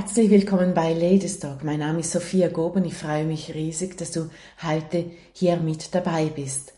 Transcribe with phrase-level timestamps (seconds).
[0.00, 1.64] Herzlich willkommen bei Ladies Talk.
[1.64, 4.30] Mein Name ist Sophia Gob und ich freue mich riesig, dass du
[4.62, 6.72] heute hier mit dabei bist.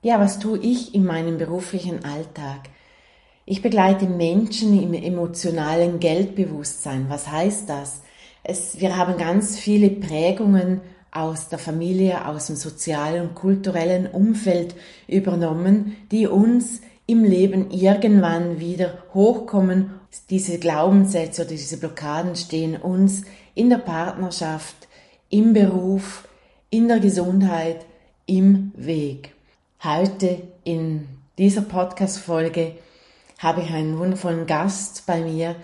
[0.00, 2.70] Ja, was tue ich in meinem beruflichen Alltag?
[3.44, 7.04] Ich begleite Menschen im emotionalen Geldbewusstsein.
[7.10, 8.00] Was heißt das?
[8.42, 14.74] Es, wir haben ganz viele Prägungen aus der Familie, aus dem sozialen und kulturellen Umfeld
[15.06, 19.90] übernommen, die uns im Leben irgendwann wieder hochkommen
[20.30, 23.22] diese Glaubenssätze oder diese Blockaden stehen uns
[23.54, 24.88] in der Partnerschaft,
[25.28, 26.28] im Beruf,
[26.70, 27.84] in der Gesundheit
[28.26, 29.32] im Weg.
[29.82, 31.08] Heute in
[31.38, 32.72] dieser Podcast-Folge
[33.38, 35.56] habe ich einen wundervollen Gast bei mir,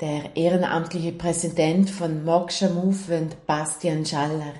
[0.00, 4.54] der ehrenamtliche Präsident von Moksha Movement, Bastian Schaller.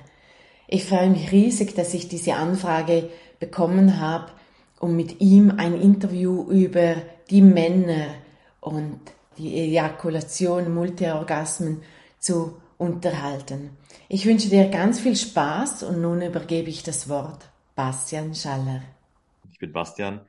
[0.69, 4.31] Ich freue mich riesig, dass ich diese Anfrage bekommen habe,
[4.79, 6.95] um mit ihm ein Interview über
[7.29, 8.07] die Männer
[8.61, 9.01] und
[9.43, 11.83] die Ejakulation, Multiorgasmen
[12.19, 13.77] zu unterhalten.
[14.09, 18.83] Ich wünsche dir ganz viel Spaß und nun übergebe ich das Wort Bastian Schaller.
[19.51, 20.21] Ich bin Bastian.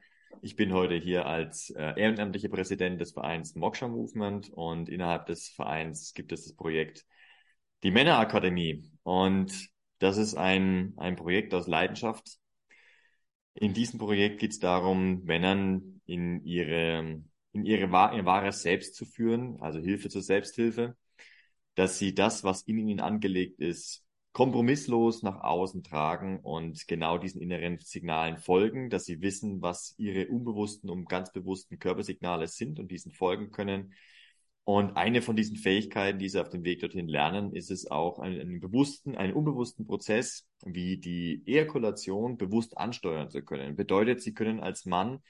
[0.42, 5.50] Ich bin heute hier als äh, ehrenamtlicher Präsident des Vereins Moksha Movement und innerhalb des
[5.50, 7.06] Vereins gibt es das Projekt
[7.84, 8.84] die Männerakademie.
[9.04, 12.40] Und das ist ein, ein Projekt aus Leidenschaft.
[13.54, 19.06] In diesem Projekt geht es darum, Männern in ihre in ihre ihr wahres Selbst zu
[19.06, 20.98] führen, also Hilfe zur Selbsthilfe,
[21.76, 27.42] dass sie das, was in ihnen angelegt ist, kompromisslos nach außen tragen und genau diesen
[27.42, 32.90] inneren Signalen folgen, dass sie wissen, was ihre unbewussten und ganz bewussten Körpersignale sind und
[32.90, 33.94] diesen folgen können.
[34.66, 38.18] Und eine von diesen Fähigkeiten, die sie auf dem Weg dorthin lernen, ist es auch,
[38.20, 43.76] einen, einen bewussten, einen unbewussten Prozess wie die Ejakulation bewusst ansteuern zu können.
[43.76, 45.22] Bedeutet, sie können als Mann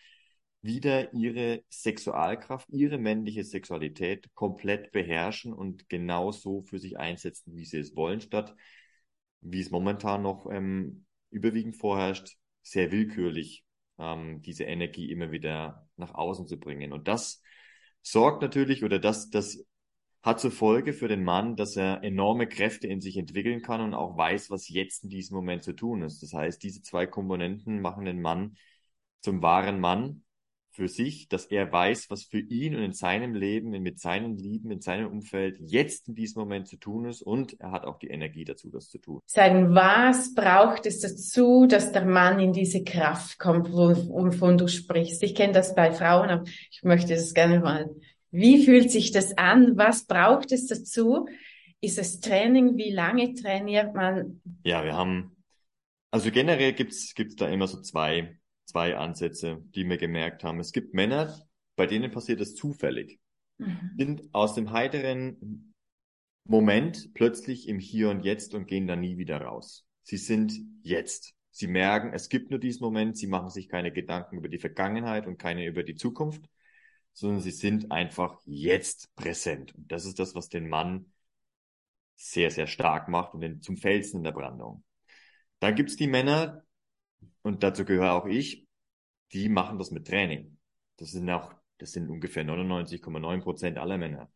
[0.63, 7.79] wieder ihre Sexualkraft, ihre männliche Sexualität komplett beherrschen und genauso für sich einsetzen, wie sie
[7.79, 8.55] es wollen, statt
[9.41, 13.65] wie es momentan noch ähm, überwiegend vorherrscht, sehr willkürlich
[13.99, 16.93] ähm, diese Energie immer wieder nach außen zu bringen.
[16.93, 17.41] Und das
[18.01, 19.65] sorgt natürlich oder das, das
[20.21, 23.93] hat zur Folge für den Mann, dass er enorme Kräfte in sich entwickeln kann und
[23.93, 26.23] auch weiß, was jetzt in diesem Moment zu tun ist.
[26.23, 28.55] Das heißt, diese zwei Komponenten machen den Mann
[29.19, 30.22] zum wahren Mann
[30.73, 34.71] für sich, dass er weiß, was für ihn und in seinem Leben, mit seinen Lieben,
[34.71, 38.07] in seinem Umfeld jetzt in diesem Moment zu tun ist und er hat auch die
[38.07, 39.19] Energie dazu, das zu tun.
[39.27, 45.21] Sagen, was braucht es dazu, dass der Mann in diese Kraft kommt, wovon du sprichst?
[45.21, 47.89] Ich kenne das bei Frauen, aber ich möchte das gerne mal.
[48.31, 49.77] Wie fühlt sich das an?
[49.77, 51.27] Was braucht es dazu?
[51.81, 52.77] Ist es Training?
[52.77, 54.41] Wie lange trainiert man?
[54.63, 55.35] Ja, wir haben,
[56.09, 60.59] also generell gibt's gibt's da immer so zwei zwei Ansätze, die wir gemerkt haben.
[60.59, 61.37] Es gibt Männer,
[61.75, 63.19] bei denen passiert es zufällig.
[63.57, 63.91] Mhm.
[63.97, 65.73] Sind aus dem heiteren
[66.45, 69.85] Moment plötzlich im Hier und Jetzt und gehen da nie wieder raus.
[70.03, 71.33] Sie sind jetzt.
[71.51, 75.27] Sie merken, es gibt nur diesen Moment, sie machen sich keine Gedanken über die Vergangenheit
[75.27, 76.43] und keine über die Zukunft,
[77.13, 79.75] sondern sie sind einfach jetzt präsent.
[79.75, 81.13] Und das ist das, was den Mann
[82.15, 84.83] sehr, sehr stark macht und den zum Felsen in der Brandung.
[85.59, 86.63] Dann gibt's die Männer,
[87.41, 88.67] und dazu gehöre auch ich,
[89.31, 90.57] die machen das mit Training.
[90.97, 94.31] Das sind auch, das sind ungefähr 99,9 Prozent aller Männer.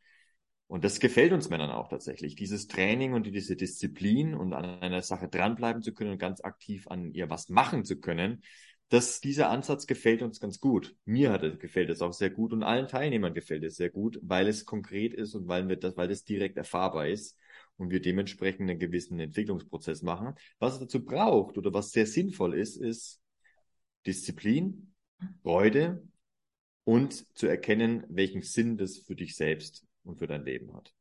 [0.67, 2.35] Und das gefällt uns Männern auch tatsächlich.
[2.35, 6.87] Dieses Training und diese Disziplin und an einer Sache dranbleiben zu können und ganz aktiv
[6.89, 8.41] an ihr was machen zu können,
[8.89, 10.95] dass dieser Ansatz gefällt uns ganz gut.
[11.05, 14.19] Mir hat es, gefällt es auch sehr gut und allen Teilnehmern gefällt es sehr gut,
[14.21, 17.37] weil es konkret ist und weil wir das, weil das direkt erfahrbar ist
[17.77, 20.33] und wir dementsprechend einen gewissen Entwicklungsprozess machen.
[20.59, 23.21] Was es dazu braucht oder was sehr sinnvoll ist, ist
[24.05, 24.93] Disziplin,
[25.41, 26.03] Freude
[26.83, 30.93] und zu erkennen, welchen Sinn das für dich selbst und für dein Leben hat.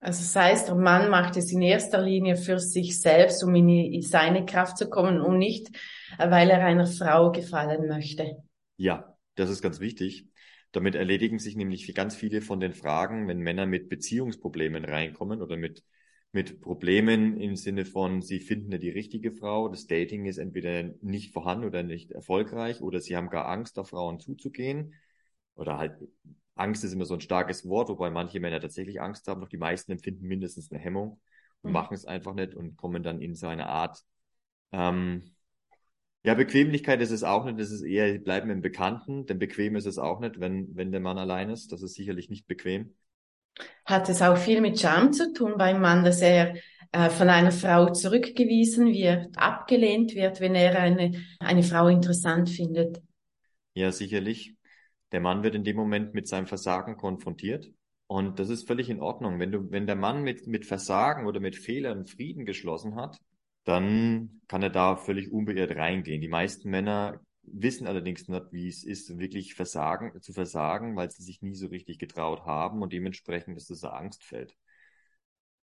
[0.00, 4.02] Also das heißt, der Mann macht es in erster Linie für sich selbst, um in
[4.02, 5.70] seine Kraft zu kommen und nicht,
[6.18, 8.36] weil er einer Frau gefallen möchte.
[8.76, 10.26] Ja, das ist ganz wichtig.
[10.72, 15.56] Damit erledigen sich nämlich ganz viele von den Fragen, wenn Männer mit Beziehungsproblemen reinkommen oder
[15.56, 15.82] mit
[16.34, 20.82] mit Problemen im Sinne von, sie finden ja die richtige Frau, das Dating ist entweder
[21.00, 24.94] nicht vorhanden oder nicht erfolgreich oder sie haben gar Angst, auf Frauen zuzugehen.
[25.54, 25.96] Oder halt,
[26.56, 29.56] Angst ist immer so ein starkes Wort, wobei manche Männer tatsächlich Angst haben, doch die
[29.56, 31.20] meisten empfinden mindestens eine Hemmung
[31.62, 31.74] und mhm.
[31.74, 34.02] machen es einfach nicht und kommen dann in so eine Art,
[34.72, 35.36] ähm,
[36.24, 39.86] ja, Bequemlichkeit ist es auch nicht, das ist eher, bleiben im Bekannten, denn bequem ist
[39.86, 42.94] es auch nicht, wenn, wenn der Mann allein ist, das ist sicherlich nicht bequem
[43.84, 46.54] hat es auch viel mit Scham zu tun beim Mann, dass er
[46.92, 53.02] äh, von einer Frau zurückgewiesen wird, abgelehnt wird, wenn er eine, eine Frau interessant findet.
[53.74, 54.54] Ja, sicherlich.
[55.12, 57.70] Der Mann wird in dem Moment mit seinem Versagen konfrontiert.
[58.06, 59.40] Und das ist völlig in Ordnung.
[59.40, 63.18] Wenn du, wenn der Mann mit, mit Versagen oder mit Fehlern Frieden geschlossen hat,
[63.64, 66.20] dann kann er da völlig unbeirrt reingehen.
[66.20, 71.22] Die meisten Männer wissen allerdings nicht, wie es ist, wirklich versagen, zu versagen, weil sie
[71.22, 74.56] sich nie so richtig getraut haben und dementsprechend ist das eine Angstfeld.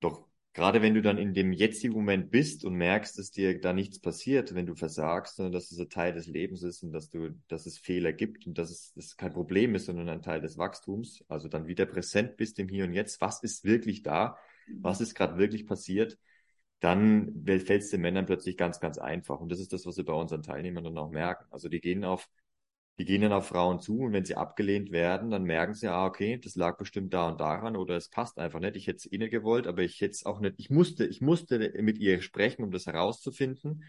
[0.01, 3.73] Doch gerade wenn du dann in dem jetzigen Moment bist und merkst, dass dir da
[3.73, 7.09] nichts passiert, wenn du versagst, sondern dass es ein Teil des Lebens ist und dass
[7.09, 10.23] du, dass es Fehler gibt und dass es, dass es kein Problem ist, sondern ein
[10.23, 14.03] Teil des Wachstums, also dann wieder präsent bist im Hier und Jetzt, was ist wirklich
[14.03, 14.37] da,
[14.81, 16.19] was ist gerade wirklich passiert,
[16.81, 19.39] dann fällt es den Männern plötzlich ganz, ganz einfach.
[19.41, 21.45] Und das ist das, was wir bei unseren Teilnehmern dann auch merken.
[21.51, 22.29] Also die gehen auf,
[22.99, 26.07] die gehen dann auf Frauen zu und wenn sie abgelehnt werden, dann merken sie, ah,
[26.07, 28.77] okay, das lag bestimmt da und daran oder es passt einfach nicht.
[28.77, 31.21] Ich hätte es eh nicht gewollt, aber ich hätte es auch nicht, ich musste, ich
[31.21, 33.85] musste mit ihr sprechen, um das herauszufinden.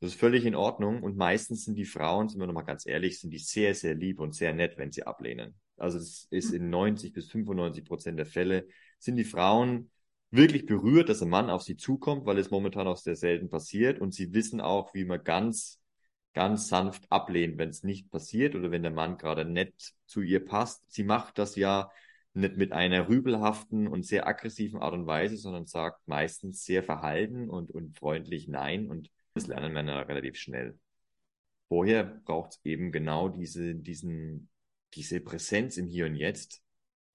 [0.00, 1.02] Das ist völlig in Ordnung.
[1.02, 4.20] Und meistens sind die Frauen, sind wir nochmal ganz ehrlich, sind die sehr, sehr lieb
[4.20, 5.54] und sehr nett, wenn sie ablehnen.
[5.76, 8.66] Also es ist in 90 bis 95 Prozent der Fälle,
[8.98, 9.90] sind die Frauen
[10.32, 14.00] wirklich berührt, dass ein Mann auf sie zukommt, weil es momentan auch sehr selten passiert.
[14.00, 15.80] Und sie wissen auch, wie man ganz,
[16.32, 20.44] ganz sanft ablehnt, wenn es nicht passiert oder wenn der Mann gerade nett zu ihr
[20.44, 20.90] passt.
[20.90, 21.90] Sie macht das ja
[22.34, 27.50] nicht mit einer rübelhaften und sehr aggressiven Art und Weise, sondern sagt meistens sehr verhalten
[27.50, 28.88] und, und freundlich Nein.
[28.88, 30.78] Und das lernen Männer relativ schnell.
[31.68, 34.48] Vorher braucht es eben genau diese, diesen,
[34.94, 36.62] diese Präsenz im Hier und Jetzt,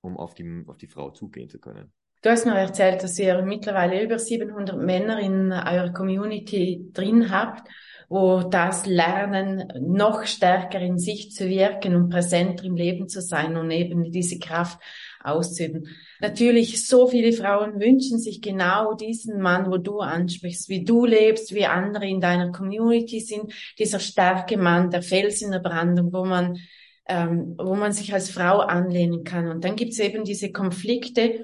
[0.02, 1.92] um auf die, auf die Frau zugehen zu können.
[2.24, 7.70] Du hast mir erzählt, dass ihr mittlerweile über 700 Männer in eurer Community drin habt,
[8.10, 13.56] wo das Lernen noch stärker in sich zu wirken und präsenter im Leben zu sein
[13.56, 14.80] und eben diese Kraft
[15.22, 15.88] auszuüben.
[16.20, 21.54] Natürlich, so viele Frauen wünschen sich genau diesen Mann, wo du ansprichst, wie du lebst,
[21.54, 26.26] wie andere in deiner Community sind, dieser starke Mann, der Fels in der Brandung, wo
[26.26, 26.58] man,
[27.08, 29.50] ähm, wo man sich als Frau anlehnen kann.
[29.50, 31.44] Und dann gibt's eben diese Konflikte,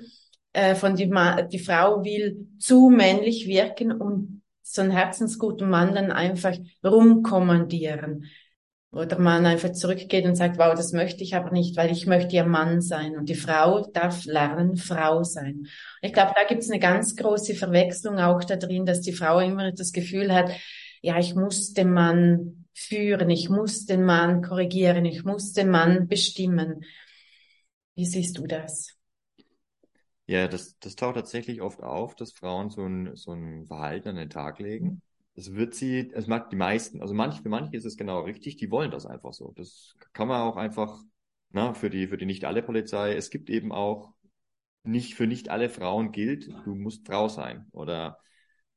[0.54, 1.12] äh, von die,
[1.52, 8.26] die Frau will zu männlich wirken und so einen herzensguten Mann dann einfach rumkommandieren.
[8.92, 12.36] Oder man einfach zurückgeht und sagt, wow, das möchte ich aber nicht, weil ich möchte
[12.36, 13.18] ja Mann sein.
[13.18, 15.66] Und die Frau darf lernen, Frau sein.
[16.04, 19.40] Ich glaube, da gibt es eine ganz große Verwechslung auch da drin, dass die Frau
[19.40, 20.52] immer das Gefühl hat,
[21.02, 26.08] ja, ich muss den Mann führen, ich muss den Mann korrigieren, ich muss den Mann
[26.08, 26.86] bestimmen.
[27.96, 28.96] Wie siehst du das?
[30.26, 34.16] Ja, das, das taucht tatsächlich oft auf, dass Frauen so ein, so ein Verhalten an
[34.16, 35.02] den Tag legen.
[35.36, 38.56] Es wird sie, es mag die meisten, also manch, für manche ist es genau richtig,
[38.56, 39.52] die wollen das einfach so.
[39.58, 40.98] Das kann man auch einfach,
[41.50, 43.16] na, für die, für die nicht alle Polizei.
[43.16, 44.14] Es gibt eben auch
[44.84, 47.68] nicht, für nicht alle Frauen gilt, du musst Frau sein.
[47.72, 48.20] Oder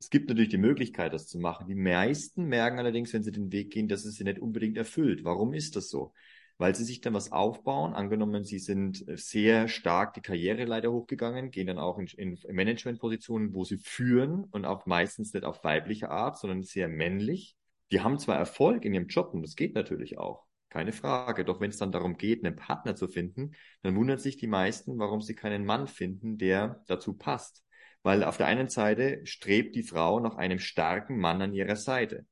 [0.01, 1.69] es gibt natürlich die Möglichkeit, das zu machen.
[1.69, 5.25] Die meisten merken allerdings, wenn sie den Weg gehen, dass es sie nicht unbedingt erfüllt.
[5.25, 6.13] Warum ist das so?
[6.58, 7.94] Weil sie sich dann was aufbauen.
[7.94, 13.64] Angenommen, sie sind sehr stark die Karriereleiter hochgegangen, gehen dann auch in, in Managementpositionen, wo
[13.64, 17.56] sie führen und auch meistens nicht auf weibliche Art, sondern sehr männlich.
[17.93, 20.44] Die haben zwar Erfolg in ihrem Job und das geht natürlich auch.
[20.69, 21.44] Keine Frage.
[21.44, 23.52] Doch wenn es dann darum geht, einen Partner zu finden,
[23.82, 27.64] dann wundern sich die meisten, warum sie keinen Mann finden, der dazu passt.
[28.02, 32.26] Weil auf der einen Seite strebt die Frau nach einem starken Mann an ihrer Seite.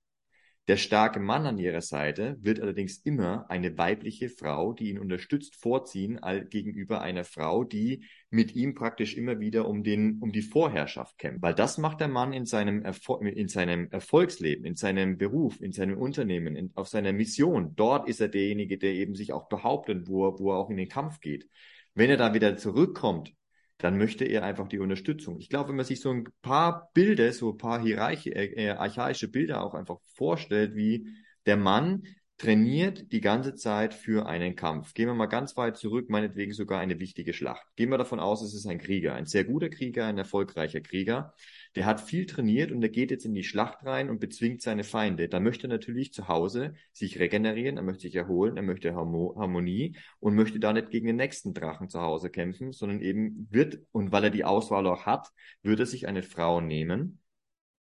[0.66, 5.56] Der starke Mann an ihrer Seite wird allerdings immer eine weibliche Frau, die ihn unterstützt,
[5.56, 6.18] vorziehen
[6.49, 11.42] gegenüber einer Frau, die mit ihm praktisch immer wieder um den, um die Vorherrschaft kämpft.
[11.42, 15.73] Weil das macht der Mann in seinem, Erfol in seinem Erfolgsleben, in seinem Beruf, in
[15.73, 17.75] seinem Unternehmen, in, auf seiner Mission.
[17.76, 20.78] Dort ist er derjenige, der eben sich auch behauptet, wo er, wo er auch in
[20.78, 21.47] den Kampf geht.
[21.94, 23.35] Wenn er da wieder zurückkommt
[23.78, 25.38] dann möchte er einfach die Unterstützung.
[25.38, 29.28] Ich glaube, wenn man sich so ein paar Bilder, so ein paar hierarchi äh, archaische
[29.28, 31.09] Bilder auch einfach vorstellt, wie
[31.47, 32.04] der Mann
[32.44, 34.92] trainiert die ganze Zeit für einen Kampf.
[34.92, 37.66] Gehen wir mal ganz weit zurück, meinetwegen sogar eine wichtige Schlacht.
[37.74, 41.32] Gehen wir davon aus, es ist ein Krieger, ein sehr guter Krieger, ein erfolgreicher Krieger.
[41.74, 44.84] Der hat viel trainiert und der geht jetzt in die Schlacht rein und bezwingt seine
[44.84, 45.30] Feinde.
[45.30, 49.96] Da möchte er natürlich zu Hause sich regenerieren, er möchte sich erholen, er möchte Harmonie
[50.20, 54.12] und möchte da nicht gegen den nächsten Drachen zu Hause kämpfen, sondern eben wird, und
[54.12, 55.30] weil er die Auswahl auch hat,
[55.62, 57.20] wird er sich eine Frau nehmen,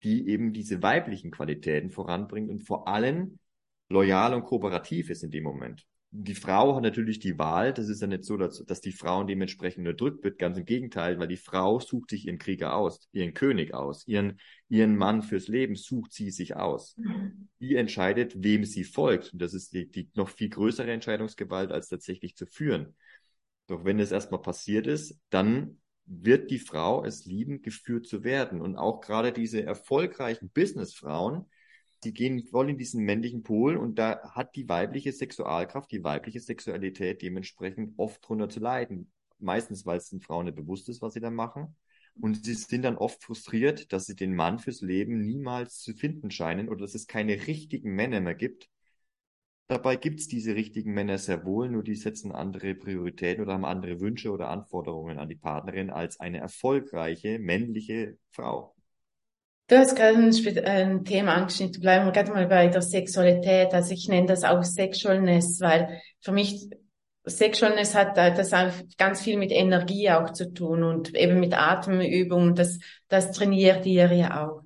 [0.05, 3.41] die eben diese weiblichen Qualitäten voranbringt und vor allem
[3.93, 5.87] loyal und kooperativ ist in dem Moment.
[6.15, 9.79] Die Frau hat natürlich die Wahl, das ist ja nicht so, dass, die Frau dementsprechend
[9.79, 13.73] unterdrückt wird, ganz im Gegenteil, weil die Frau sucht sich ihren Krieger aus, ihren König
[13.73, 16.97] aus, ihren, ihren Mann fürs Leben sucht sie sich aus.
[17.61, 19.33] Die entscheidet, wem sie folgt.
[19.33, 22.95] Und das ist die, die noch viel größere Entscheidungsgewalt, als tatsächlich zu führen.
[23.67, 28.61] Doch wenn es erstmal passiert ist, dann wird die Frau es lieben, geführt zu werden.
[28.61, 31.47] Und auch gerade diese erfolgreichen Businessfrauen,
[32.05, 36.41] die gehen voll in diesen männlichen Pol und da hat die weibliche Sexualkraft, die weibliche
[36.41, 39.13] Sexualität dementsprechend oft drunter zu leiden.
[39.39, 41.77] meistens, weil es den Frauen nicht bewusst ist, was sie da machen.
[42.21, 46.31] Und sie sind dann oft frustriert, dass sie den Mann fürs Leben niemals zu finden
[46.31, 48.69] scheinen oder dass es keine richtigen Männer mehr gibt.
[49.67, 53.65] Dabei gibt es diese richtigen Männer sehr wohl, nur die setzen andere Prioritäten oder haben
[53.65, 58.77] andere Wünsche oder Anforderungen an die Partnerin als eine erfolgreiche männliche Frau.
[59.69, 63.73] Du hast gerade ein, ein, Thema angeschnitten, bleiben wir gerade mal bei der Sexualität.
[63.73, 66.69] Also ich nenne das auch Sexualness, weil für mich
[67.25, 68.51] Sexualness hat das
[68.99, 72.55] ganz viel mit Energie auch zu tun und eben mit Atemübungen.
[72.55, 72.79] Das,
[73.09, 74.63] das trainiert ihr ja auch.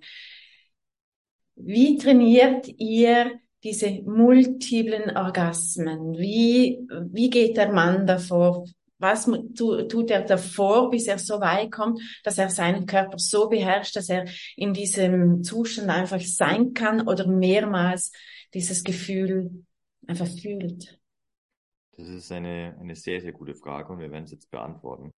[1.54, 6.16] Wie trainiert ihr diese multiplen Orgasmen?
[6.16, 8.64] Wie, wie geht der Mann davor?
[8.98, 13.94] Was tut er davor, bis er so weit kommt, dass er seinen Körper so beherrscht,
[13.96, 14.26] dass er
[14.56, 18.12] in diesem Zustand einfach sein kann oder mehrmals
[18.54, 19.64] dieses Gefühl
[20.06, 20.98] einfach fühlt?
[21.98, 25.12] Das ist eine, eine sehr, sehr gute Frage und wir werden es jetzt beantworten.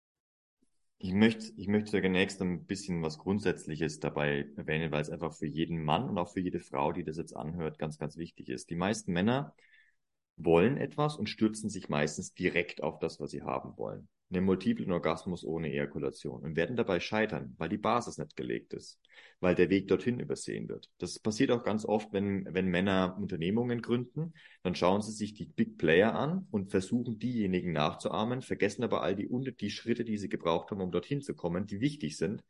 [1.00, 5.46] Ich möchte, ich möchte zunächst ein bisschen was Grundsätzliches dabei erwähnen, weil es einfach für
[5.46, 8.72] jeden Mann und auch für jede Frau, die das jetzt anhört, ganz, ganz wichtig ist.
[8.72, 9.54] Die meisten Männer
[10.38, 14.08] wollen etwas und stürzen sich meistens direkt auf das, was sie haben wollen.
[14.30, 19.00] Einen multiplen Orgasmus ohne Ejakulation und werden dabei scheitern, weil die Basis nicht gelegt ist,
[19.40, 20.90] weil der Weg dorthin übersehen wird.
[20.98, 25.46] Das passiert auch ganz oft, wenn, wenn Männer Unternehmungen gründen, dann schauen sie sich die
[25.46, 29.30] Big Player an und versuchen diejenigen nachzuahmen, vergessen aber all die,
[29.60, 32.44] die Schritte, die sie gebraucht haben, um dorthin zu kommen, die wichtig sind,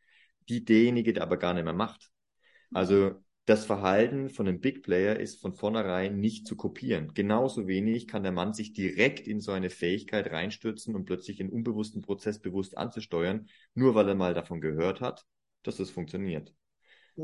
[0.49, 2.09] die derjenige, der aber gar nicht mehr macht.
[2.73, 7.13] Also das Verhalten von einem Big Player ist von vornherein nicht zu kopieren.
[7.13, 11.49] Genauso wenig kann der Mann sich direkt in so eine Fähigkeit reinstürzen und plötzlich einen
[11.49, 15.25] unbewussten Prozess bewusst anzusteuern, nur weil er mal davon gehört hat,
[15.63, 16.53] dass das funktioniert.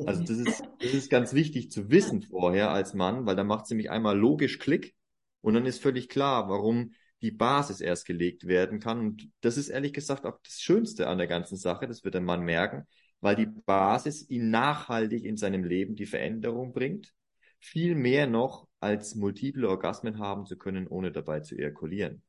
[0.06, 3.66] Also das ist, das ist ganz wichtig zu wissen vorher als Mann, weil da macht
[3.66, 4.96] es nämlich einmal logisch Klick
[5.42, 9.00] und dann ist völlig klar, warum die Basis erst gelegt werden kann.
[9.00, 12.22] Und das ist ehrlich gesagt auch das Schönste an der ganzen Sache, das wird der
[12.22, 12.88] Mann merken,
[13.24, 17.14] weil die Basis ihn nachhaltig in seinem Leben die Veränderung bringt,
[17.60, 22.22] viel mehr noch als multiple Orgasmen haben zu können, ohne dabei zu ejakulieren.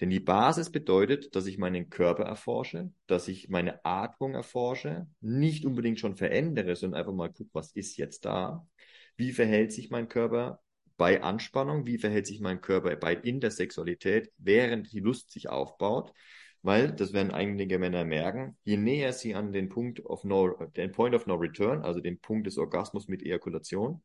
[0.00, 5.64] Denn die Basis bedeutet, dass ich meinen Körper erforsche, dass ich meine Atmung erforsche, nicht
[5.64, 8.64] unbedingt schon verändere, sondern einfach mal gucke, was ist jetzt da?
[9.16, 10.60] Wie verhält sich mein Körper
[10.96, 11.86] bei Anspannung?
[11.86, 16.12] Wie verhält sich mein Körper bei in der Sexualität, während die Lust sich aufbaut?
[16.66, 20.92] Weil, das werden einige Männer merken, je näher sie an den Punkt of no, den
[20.92, 24.02] Point of No Return, also den Punkt des Orgasmus mit Ejakulation,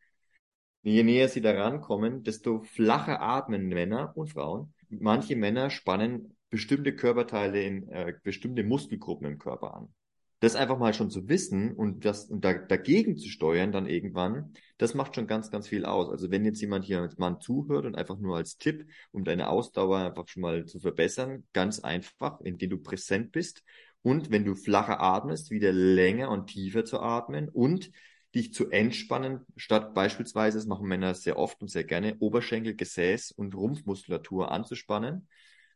[0.83, 4.73] je näher sie daran kommen, desto flacher atmen Männer und Frauen.
[4.89, 9.93] Manche Männer spannen bestimmte Körperteile in äh, bestimmte Muskelgruppen im Körper an
[10.41, 14.53] das einfach mal schon zu wissen und das und da, dagegen zu steuern dann irgendwann,
[14.79, 16.09] das macht schon ganz, ganz viel aus.
[16.09, 19.49] Also wenn jetzt jemand hier als Mann zuhört und einfach nur als Tipp, um deine
[19.49, 23.63] Ausdauer einfach schon mal zu verbessern, ganz einfach, indem du präsent bist
[24.01, 27.91] und wenn du flacher atmest, wieder länger und tiefer zu atmen und
[28.33, 33.31] dich zu entspannen, statt beispielsweise, das machen Männer sehr oft und sehr gerne, Oberschenkel, Gesäß
[33.31, 35.27] und Rumpfmuskulatur anzuspannen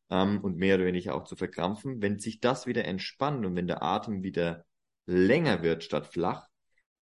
[0.10, 2.02] ähm, und mehr oder weniger auch zu verkrampfen.
[2.02, 4.66] Wenn sich das wieder entspannt und wenn der Atem wieder
[5.06, 6.48] länger wird statt flach,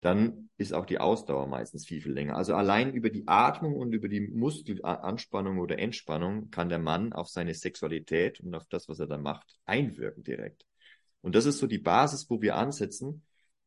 [0.01, 2.37] dann ist auch die Ausdauer meistens viel, viel länger.
[2.37, 7.29] Also allein über die Atmung und über die Muskelanspannung oder Entspannung kann der Mann auf
[7.29, 10.67] seine Sexualität und auf das, was er da macht, einwirken direkt.
[11.23, 13.25] Und das ist so die Basis, wo wir ansetzen.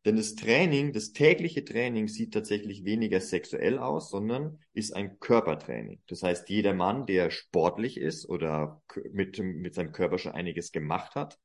[0.07, 6.01] Denn das Training, das tägliche Training sieht tatsächlich weniger sexuell aus, sondern ist ein Körpertraining.
[6.07, 11.15] Das heißt, jeder Mann, der sportlich ist oder mit, mit seinem Körper schon einiges gemacht
[11.15, 11.37] hat,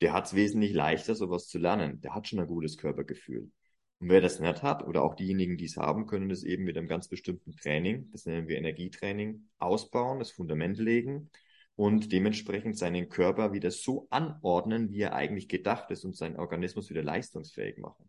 [0.00, 2.00] der hat es wesentlich leichter, sowas zu lernen.
[2.00, 3.52] Der hat schon ein gutes Körpergefühl.
[4.00, 6.76] Und wer das nicht hat, oder auch diejenigen, die es haben, können das eben mit
[6.76, 11.30] einem ganz bestimmten Training, das nennen wir Energietraining, ausbauen, das Fundament legen
[11.76, 16.90] und dementsprechend seinen Körper wieder so anordnen, wie er eigentlich gedacht ist und seinen Organismus
[16.90, 18.08] wieder leistungsfähig machen.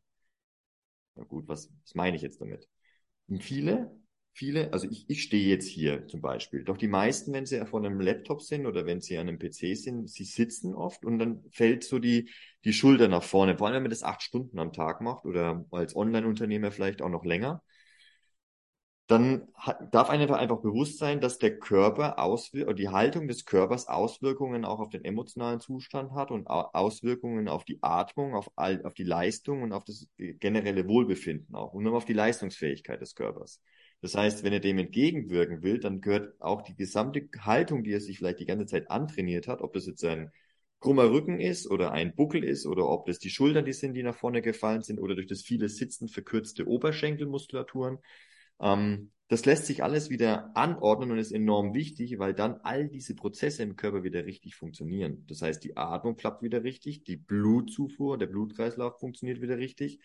[1.16, 2.68] Na gut, was, was meine ich jetzt damit?
[3.28, 3.92] Und viele,
[4.34, 7.84] viele, also ich, ich stehe jetzt hier zum Beispiel, doch die meisten, wenn sie vor
[7.84, 11.44] einem Laptop sind oder wenn sie an einem PC sind, sie sitzen oft und dann
[11.52, 12.30] fällt so die,
[12.64, 15.66] die Schulter nach vorne, vor allem wenn man das acht Stunden am Tag macht oder
[15.72, 17.62] als Online-Unternehmer vielleicht auch noch länger
[19.08, 19.48] dann
[19.92, 24.80] darf einem einfach bewusst sein, dass der Körper Auswir die Haltung des Körpers Auswirkungen auch
[24.80, 29.64] auf den emotionalen Zustand hat und Auswirkungen auf die Atmung, auf, all, auf die Leistung
[29.64, 33.62] und auf das generelle Wohlbefinden auch und auf die Leistungsfähigkeit des Körpers.
[34.02, 38.02] Das heißt, wenn er dem entgegenwirken will, dann gehört auch die gesamte Haltung, die er
[38.02, 40.32] sich vielleicht die ganze Zeit antrainiert hat, ob das jetzt ein
[40.80, 44.04] krummer Rücken ist oder ein Buckel ist oder ob das die Schultern die sind, die
[44.04, 48.00] nach vorne gefallen sind oder durch das viele Sitzen verkürzte Oberschenkelmuskulaturen,
[48.60, 53.14] ähm, das lässt sich alles wieder anordnen und ist enorm wichtig, weil dann all diese
[53.14, 55.26] Prozesse im Körper wieder richtig funktionieren.
[55.28, 60.00] Das heißt, die Atmung klappt wieder richtig, die Blutzufuhr, der Blutkreislauf funktioniert wieder richtig.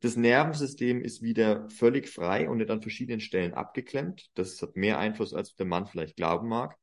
[0.00, 4.30] Das Nervensystem ist wieder völlig frei und nicht an verschiedenen Stellen abgeklemmt.
[4.34, 6.76] Das hat mehr Einfluss, als der Mann vielleicht glauben mag.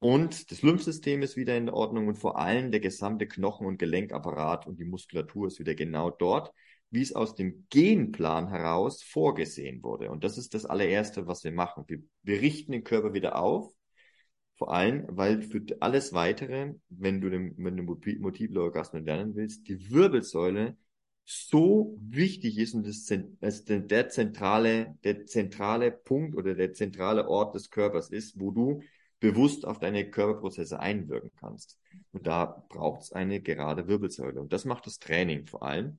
[0.00, 4.66] Und das Lymphsystem ist wieder in Ordnung und vor allem der gesamte Knochen- und Gelenkapparat
[4.66, 6.52] und die Muskulatur ist wieder genau dort,
[6.90, 10.10] wie es aus dem Genplan heraus vorgesehen wurde.
[10.10, 11.84] Und das ist das allererste, was wir machen.
[11.86, 13.72] Wir, wir richten den Körper wieder auf,
[14.56, 19.68] vor allem, weil für alles weitere, wenn du den, wenn du multiple Orgasmen lernen willst,
[19.68, 20.76] die Wirbelsäule
[21.24, 23.04] so wichtig ist und das,
[23.40, 28.82] das der zentrale, der zentrale Punkt oder der zentrale Ort des Körpers ist, wo du
[29.20, 31.78] bewusst auf deine Körperprozesse einwirken kannst.
[32.12, 34.40] Und da braucht es eine gerade Wirbelsäule.
[34.40, 35.98] Und das macht das Training vor allem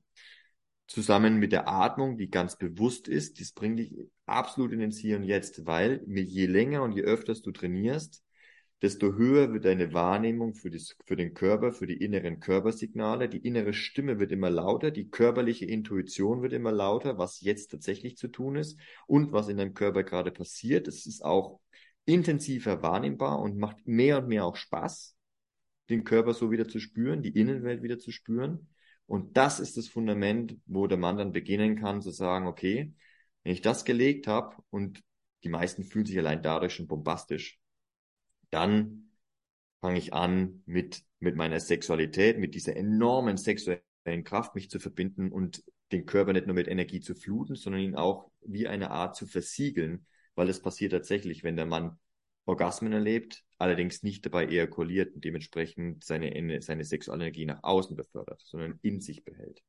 [0.90, 3.94] zusammen mit der Atmung, die ganz bewusst ist, das bringt dich
[4.26, 8.24] absolut in den Hier und Jetzt, weil je länger und je öfters du trainierst,
[8.82, 13.28] desto höher wird deine Wahrnehmung für, das, für den Körper, für die inneren Körpersignale.
[13.28, 18.16] Die innere Stimme wird immer lauter, die körperliche Intuition wird immer lauter, was jetzt tatsächlich
[18.16, 20.88] zu tun ist und was in deinem Körper gerade passiert.
[20.88, 21.60] Es ist auch
[22.04, 25.14] intensiver wahrnehmbar und macht mehr und mehr auch Spaß,
[25.88, 28.66] den Körper so wieder zu spüren, die Innenwelt wieder zu spüren.
[29.10, 32.94] Und das ist das Fundament, wo der Mann dann beginnen kann zu sagen, okay,
[33.42, 35.02] wenn ich das gelegt habe und
[35.42, 37.58] die meisten fühlen sich allein dadurch schon bombastisch,
[38.50, 39.10] dann
[39.80, 43.82] fange ich an, mit, mit meiner Sexualität, mit dieser enormen sexuellen
[44.22, 47.96] Kraft mich zu verbinden und den Körper nicht nur mit Energie zu fluten, sondern ihn
[47.96, 51.98] auch wie eine Art zu versiegeln, weil es passiert tatsächlich, wenn der Mann
[52.46, 58.78] Orgasmen erlebt, allerdings nicht dabei ejakuliert und dementsprechend seine, seine Sexualenergie nach außen befördert, sondern
[58.82, 59.62] in sich behält.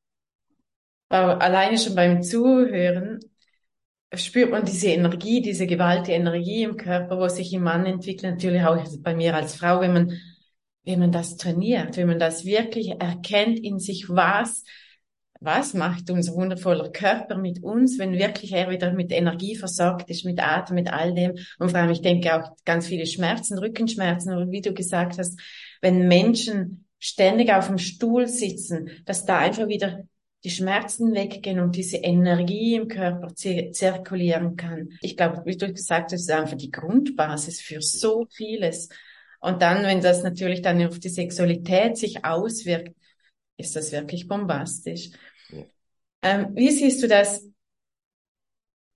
[1.08, 3.20] Aber alleine schon beim Zuhören
[4.14, 8.62] spürt man diese Energie, diese gewaltige Energie im Körper, wo sich im Mann entwickelt, natürlich
[8.62, 10.18] auch bei mir als Frau, wenn man,
[10.84, 14.64] wenn man das trainiert, wenn man das wirklich erkennt in sich, was
[15.44, 20.24] was macht unser wundervoller Körper mit uns, wenn wirklich er wieder mit Energie versorgt ist,
[20.24, 21.34] mit Atem, mit all dem.
[21.58, 25.38] Und vor allem, ich denke auch ganz viele Schmerzen, Rückenschmerzen, und wie du gesagt hast,
[25.80, 30.04] wenn Menschen ständig auf dem Stuhl sitzen, dass da einfach wieder
[30.44, 34.90] die Schmerzen weggehen und diese Energie im Körper zirkulieren kann.
[35.00, 38.88] Ich glaube, wie du gesagt hast, ist einfach die Grundbasis für so vieles.
[39.40, 42.94] Und dann, wenn das natürlich dann auf die Sexualität sich auswirkt,
[43.56, 45.10] ist das wirklich bombastisch.
[46.22, 47.44] Ähm, wie siehst du das,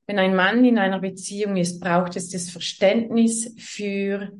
[0.06, 4.32] wenn ein Mann in einer Beziehung ist, braucht es das Verständnis für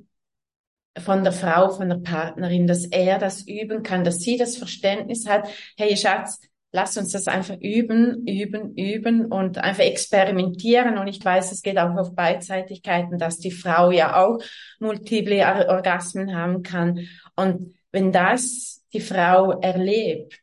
[0.98, 5.26] von der Frau, von der Partnerin, dass er das üben kann, dass sie das Verständnis
[5.26, 6.40] hat, hey Schatz,
[6.72, 10.98] lass uns das einfach üben, üben, üben und einfach experimentieren.
[10.98, 14.38] Und ich weiß, es geht auch auf Beidseitigkeiten, dass die Frau ja auch
[14.78, 17.08] multiple Orgasmen haben kann.
[17.34, 20.40] Und wenn das die Frau erlebt,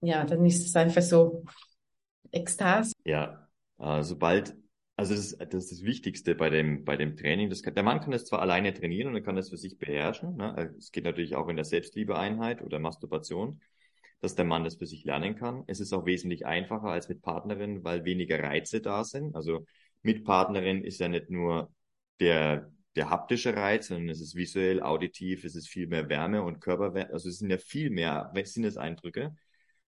[0.00, 1.44] ja, dann ist es einfach so
[2.32, 2.92] Ekstase.
[3.04, 4.56] Ja, äh, sobald,
[4.96, 7.50] also das, ist, das ist das Wichtigste bei dem, bei dem Training.
[7.50, 9.78] Das kann, der Mann kann das zwar alleine trainieren und er kann das für sich
[9.78, 10.36] beherrschen.
[10.36, 10.74] Ne?
[10.78, 13.60] Es geht natürlich auch in der Selbstliebeeinheit oder Masturbation,
[14.20, 15.64] dass der Mann das für sich lernen kann.
[15.66, 19.34] Es ist auch wesentlich einfacher als mit Partnerin, weil weniger Reize da sind.
[19.36, 19.64] Also
[20.02, 21.72] mit Partnerin ist ja nicht nur
[22.20, 26.60] der, der haptische Reiz, sondern es ist visuell, auditiv, es ist viel mehr Wärme und
[26.60, 27.12] Körperwärme.
[27.12, 29.36] Also es sind ja viel mehr Sinneseindrücke.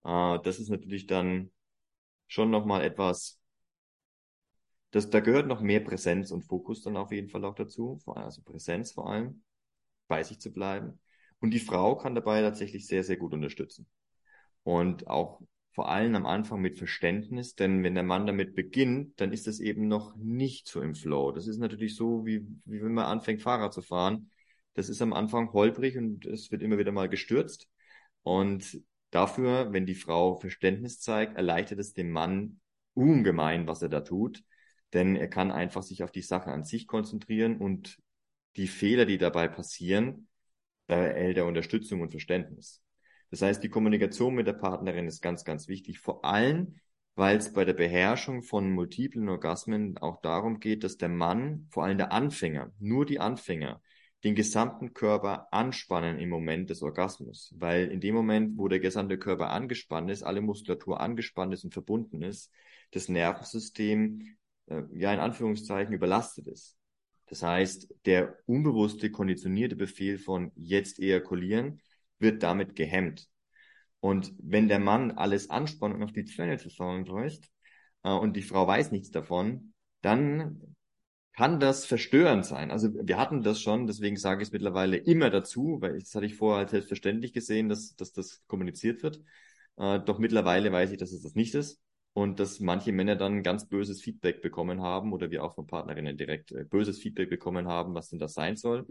[0.05, 1.51] Äh, das ist natürlich dann
[2.27, 3.39] schon nochmal etwas,
[4.91, 8.41] das, da gehört noch mehr Präsenz und Fokus dann auf jeden Fall auch dazu, also
[8.43, 9.43] Präsenz vor allem,
[10.07, 10.99] bei sich zu bleiben.
[11.39, 13.87] Und die Frau kann dabei tatsächlich sehr, sehr gut unterstützen.
[14.63, 15.41] Und auch
[15.73, 19.59] vor allem am Anfang mit Verständnis, denn wenn der Mann damit beginnt, dann ist das
[19.59, 21.31] eben noch nicht so im Flow.
[21.31, 24.29] Das ist natürlich so, wie, wie wenn man anfängt, Fahrrad zu fahren.
[24.75, 27.67] Das ist am Anfang holprig und es wird immer wieder mal gestürzt.
[28.21, 28.79] Und
[29.13, 32.59] Dafür, wenn die Frau Verständnis zeigt, erleichtert es dem Mann
[32.95, 34.43] ungemein, was er da tut,
[34.91, 37.99] denn er kann einfach sich auf die Sache an sich konzentrieren und
[38.55, 40.29] die Fehler, die dabei passieren,
[40.87, 42.81] da erhält er Unterstützung und Verständnis.
[43.29, 46.79] Das heißt, die Kommunikation mit der Partnerin ist ganz, ganz wichtig, vor allem,
[47.13, 51.83] weil es bei der Beherrschung von multiplen Orgasmen auch darum geht, dass der Mann, vor
[51.83, 53.79] allem der Anfänger, nur die Anfänger,
[54.23, 59.17] den gesamten Körper anspannen im Moment des Orgasmus, weil in dem Moment, wo der gesamte
[59.17, 62.51] Körper angespannt ist, alle Muskulatur angespannt ist und verbunden ist,
[62.91, 66.77] das Nervensystem äh, ja in Anführungszeichen überlastet ist.
[67.27, 71.81] Das heißt, der unbewusste konditionierte Befehl von jetzt ejakulieren
[72.19, 73.27] wird damit gehemmt.
[73.99, 77.49] Und wenn der Mann alles anspannt und auf die Zähne zusammenläuft
[78.03, 80.75] äh, und die Frau weiß nichts davon, dann
[81.33, 82.71] kann das verstörend sein.
[82.71, 86.25] Also wir hatten das schon, deswegen sage ich es mittlerweile immer dazu, weil das hatte
[86.25, 89.21] ich vorher als selbstverständlich gesehen, dass, dass das kommuniziert wird.
[89.77, 91.81] Äh, doch mittlerweile weiß ich, dass es das nicht ist
[92.13, 96.17] und dass manche Männer dann ganz böses Feedback bekommen haben oder wir auch von Partnerinnen
[96.17, 98.85] direkt äh, böses Feedback bekommen haben, was denn das sein soll.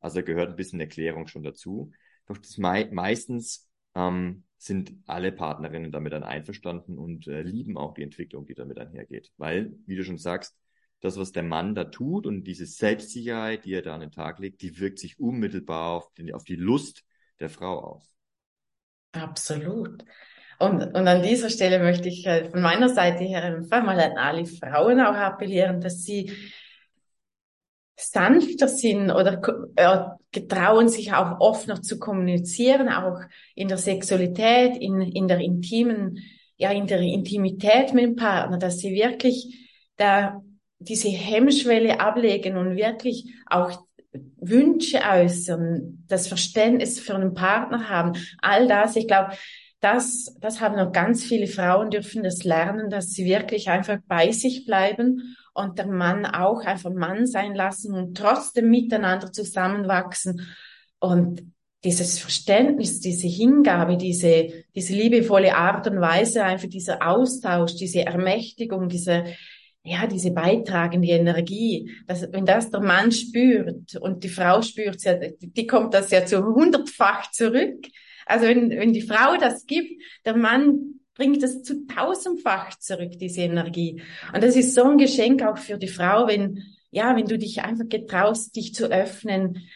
[0.00, 1.90] Also gehört ein bisschen Erklärung schon dazu.
[2.26, 7.94] Doch das mei meistens ähm, sind alle Partnerinnen damit dann einverstanden und äh, lieben auch
[7.94, 9.32] die Entwicklung, die damit einhergeht.
[9.36, 10.56] Weil, wie du schon sagst,
[11.00, 14.38] das, was der Mann da tut und diese Selbstsicherheit, die er da an den Tag
[14.38, 17.04] legt, die wirkt sich unmittelbar auf, den, auf die Lust
[17.40, 18.14] der Frau aus.
[19.12, 20.04] Absolut.
[20.58, 24.18] Und, und an dieser Stelle möchte ich äh, von meiner Seite her einfach mal an
[24.18, 26.32] alle Frauen auch appellieren, dass sie
[27.96, 29.40] sanfter sind oder
[29.76, 33.20] äh, getrauen sich auch noch zu kommunizieren, auch
[33.54, 36.18] in der Sexualität, in, in der intimen,
[36.56, 40.42] ja, in der Intimität mit dem Partner, dass sie wirklich da
[40.78, 43.84] diese Hemmschwelle ablegen und wirklich auch
[44.40, 49.32] Wünsche äußern, das Verständnis für einen Partner haben, all das, ich glaube,
[49.80, 54.32] das, das haben noch ganz viele Frauen dürfen das lernen, dass sie wirklich einfach bei
[54.32, 60.48] sich bleiben und der Mann auch einfach Mann sein lassen und trotzdem miteinander zusammenwachsen.
[60.98, 61.42] Und
[61.84, 68.88] dieses Verständnis, diese Hingabe, diese, diese liebevolle Art und Weise, einfach dieser Austausch, diese Ermächtigung,
[68.88, 69.24] diese,
[69.88, 75.02] ja, diese beitragende Energie, dass, wenn das der Mann spürt und die Frau spürt,
[75.40, 77.86] die kommt das ja zu hundertfach zurück.
[78.26, 83.40] Also wenn, wenn die Frau das gibt, der Mann bringt das zu tausendfach zurück, diese
[83.40, 84.02] Energie.
[84.32, 87.62] Und das ist so ein Geschenk auch für die Frau, wenn, ja, wenn du dich
[87.62, 89.68] einfach getraust, dich zu öffnen.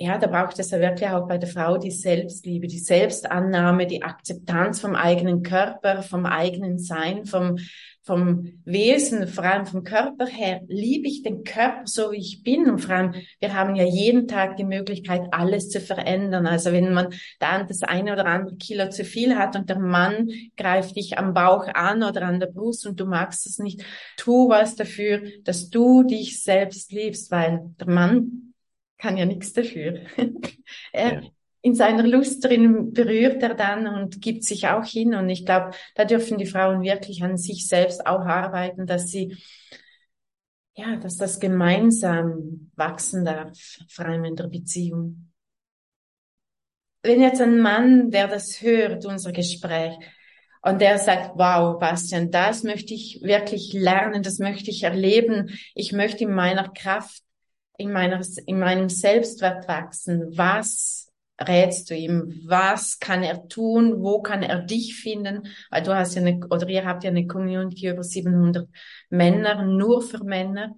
[0.00, 4.04] Ja, da braucht es ja wirklich auch bei der Frau die Selbstliebe, die Selbstannahme, die
[4.04, 7.56] Akzeptanz vom eigenen Körper, vom eigenen Sein, vom,
[8.04, 12.70] vom Wesen, vor allem vom Körper her, liebe ich den Körper so, wie ich bin.
[12.70, 16.46] Und vor allem, wir haben ja jeden Tag die Möglichkeit, alles zu verändern.
[16.46, 17.08] Also wenn man
[17.40, 21.34] dann das eine oder andere Kilo zu viel hat und der Mann greift dich am
[21.34, 23.82] Bauch an oder an der Brust und du magst es nicht,
[24.16, 28.47] tu was dafür, dass du dich selbst liebst, weil der Mann
[28.98, 30.00] kann ja nichts dafür.
[30.92, 31.30] er, ja
[31.62, 35.14] in seiner Lust drin berührt er dann und gibt sich auch hin.
[35.14, 39.36] Und ich glaube, da dürfen die Frauen wirklich an sich selbst auch arbeiten, dass sie,
[40.74, 43.58] ja, dass das gemeinsam wachsen darf,
[43.88, 45.32] vor allem in der Beziehung.
[47.02, 49.94] Wenn jetzt ein Mann, der das hört, unser Gespräch,
[50.60, 55.56] und der sagt, wow, Bastian, das möchte ich wirklich lernen, das möchte ich erleben.
[55.74, 57.22] Ich möchte in meiner Kraft,
[57.78, 60.36] in meiner, in meinem Selbstwert wachsen.
[60.36, 61.10] Was
[61.40, 62.42] rätst du ihm?
[62.44, 64.02] Was kann er tun?
[64.02, 65.48] Wo kann er dich finden?
[65.70, 68.68] Weil du hast ja eine, oder ihr habt ja eine Community über 700
[69.10, 70.74] Männer, nur für Männer.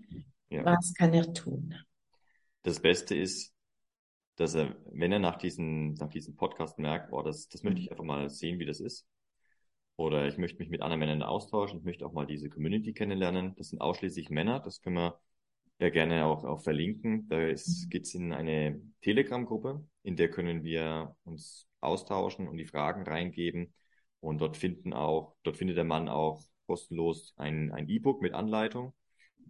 [0.50, 0.64] Ja.
[0.64, 1.74] Was kann er tun?
[2.62, 3.54] Das Beste ist,
[4.36, 7.90] dass er, wenn er nach diesem, nach diesem Podcast merkt, boah, das, das möchte ich
[7.90, 9.06] einfach mal sehen, wie das ist.
[9.96, 13.54] Oder ich möchte mich mit anderen Männern austauschen, ich möchte auch mal diese Community kennenlernen.
[13.56, 15.18] Das sind ausschließlich Männer, das können wir
[15.80, 17.28] ja gerne auch, auch verlinken.
[17.28, 23.02] Da geht es in eine Telegram-Gruppe, in der können wir uns austauschen und die Fragen
[23.02, 23.72] reingeben.
[24.20, 28.94] Und dort finden auch, dort findet der Mann auch kostenlos ein, ein E-Book mit Anleitung.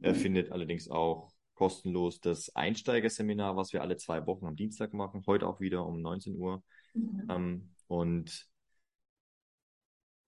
[0.01, 5.23] Er findet allerdings auch kostenlos das Einsteigerseminar, was wir alle zwei Wochen am Dienstag machen,
[5.27, 6.63] heute auch wieder um 19 Uhr.
[6.95, 7.27] Mhm.
[7.29, 8.49] Ähm, und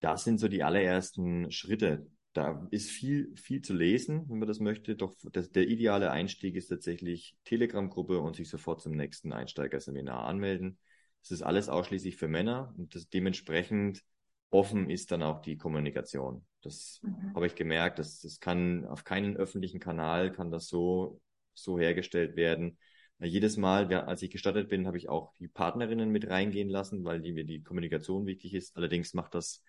[0.01, 4.61] das sind so die allerersten Schritte, da ist viel, viel zu lesen, wenn man das
[4.61, 4.97] möchte.
[4.97, 10.79] Doch das, der ideale Einstieg ist tatsächlich Telegram-Gruppe und sich sofort zum nächsten Einsteigerseminar anmelden.
[11.23, 14.03] Es ist alles ausschließlich für Männer und das dementsprechend
[14.51, 16.45] offen ist dann auch die Kommunikation.
[16.63, 17.35] Das mhm.
[17.35, 21.21] habe ich gemerkt, dass das kann auf keinen öffentlichen Kanal kann das so,
[21.55, 22.79] so hergestellt werden.
[23.19, 27.21] Jedes Mal, als ich gestattet bin, habe ich auch die Partnerinnen mit reingehen lassen, weil
[27.21, 28.77] die, mir die Kommunikation wichtig ist.
[28.77, 29.63] Allerdings macht das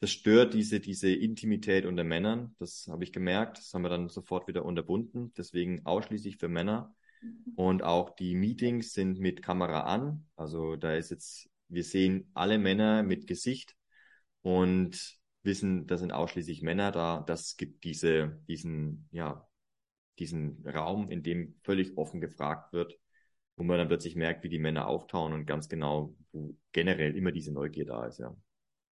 [0.00, 2.54] das stört diese, diese Intimität unter Männern.
[2.58, 3.58] Das habe ich gemerkt.
[3.58, 5.32] Das haben wir dann sofort wieder unterbunden.
[5.36, 6.94] Deswegen ausschließlich für Männer.
[7.54, 10.26] Und auch die Meetings sind mit Kamera an.
[10.36, 13.74] Also da ist jetzt, wir sehen alle Männer mit Gesicht
[14.42, 17.24] und wissen, da sind ausschließlich Männer da.
[17.26, 19.48] Das gibt diese, diesen, ja,
[20.18, 22.98] diesen Raum, in dem völlig offen gefragt wird,
[23.56, 27.32] wo man dann plötzlich merkt, wie die Männer auftauen und ganz genau, wo generell immer
[27.32, 28.36] diese Neugier da ist, ja.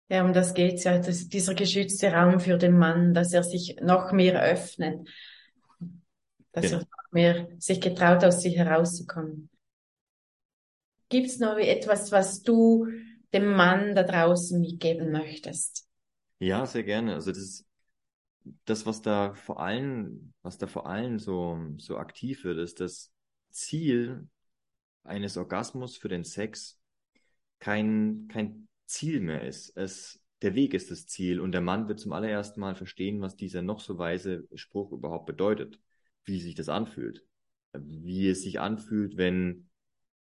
[0.08, 3.76] Ja, um das geht's ja, das, dieser geschützte Raum für den Mann, dass er sich
[3.80, 5.08] noch mehr öffnet,
[6.52, 6.76] dass genau.
[6.76, 9.48] er noch mehr sich getraut, aus sich herauszukommen.
[11.08, 12.86] Gibt's noch etwas, was du
[13.32, 15.86] dem Mann da draußen mitgeben möchtest?
[16.38, 17.14] Ja, sehr gerne.
[17.14, 17.64] Also das
[18.64, 23.12] das, was da vor allem, was da vor allem so, so aktiv wird, ist das
[23.50, 24.28] Ziel
[25.02, 26.78] eines Orgasmus für den Sex
[27.58, 29.76] kein, kein Ziel mehr ist.
[29.76, 33.36] Es, der Weg ist das Ziel und der Mann wird zum allerersten Mal verstehen, was
[33.36, 35.80] dieser noch so weise Spruch überhaupt bedeutet,
[36.24, 37.24] wie sich das anfühlt,
[37.72, 39.68] wie es sich anfühlt, wenn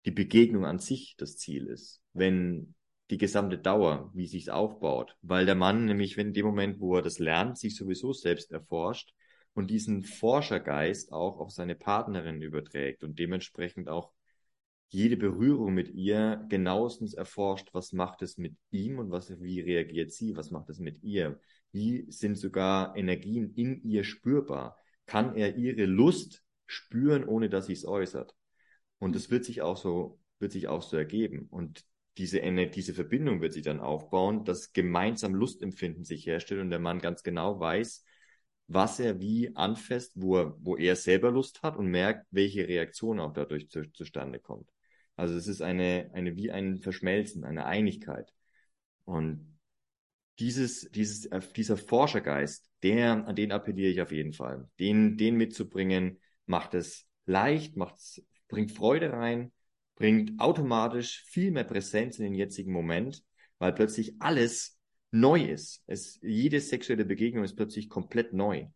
[0.05, 2.75] die Begegnung an sich das Ziel ist, wenn
[3.11, 6.97] die gesamte Dauer, wie sich's aufbaut, weil der Mann nämlich, wenn in dem Moment, wo
[6.97, 9.13] er das lernt, sich sowieso selbst erforscht
[9.53, 14.13] und diesen Forschergeist auch auf seine Partnerin überträgt und dementsprechend auch
[14.91, 20.13] jede Berührung mit ihr genauestens erforscht, was macht es mit ihm und was, wie reagiert
[20.13, 21.41] sie, was macht es mit ihr,
[21.73, 24.77] wie sind sogar Energien in ihr spürbar,
[25.07, 28.35] kann er ihre Lust spüren, ohne dass sie es äußert.
[28.99, 31.47] Und es wird sich auch so, wird sich auch so ergeben.
[31.51, 31.85] Und
[32.19, 36.99] diese, diese Verbindung wird sich dann aufbauen, dass gemeinsam Lustempfinden sich herstellt und der Mann
[36.99, 38.05] ganz genau weiß,
[38.67, 43.21] was er wie anfasst, wo er, wo er selber Lust hat und merkt, welche Reaktion
[43.21, 44.69] auch dadurch zu, zustande kommt.
[45.21, 48.33] Also es ist eine, eine wie ein Verschmelzen, eine Einigkeit.
[49.05, 49.59] Und
[50.39, 54.67] dieses, dieses, äh, dieser Forschergeist, der, an den appelliere ich auf jeden Fall.
[54.79, 59.53] Den, den mitzubringen, macht es leicht, macht es, bringt Freude rein,
[59.95, 63.23] bringt automatisch viel mehr Präsenz in den jetzigen Moment,
[63.59, 64.79] weil plötzlich alles
[65.11, 65.85] neu ist.
[65.87, 68.69] Es, jede sexuelle Begegnung ist plötzlich komplett neu.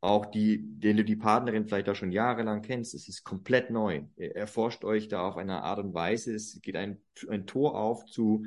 [0.00, 4.02] Auch die, den du die Partnerin vielleicht auch schon jahrelang kennst, es ist komplett neu.
[4.16, 8.04] Er erforscht euch da auf eine Art und Weise, es geht ein, ein Tor auf
[8.06, 8.44] zu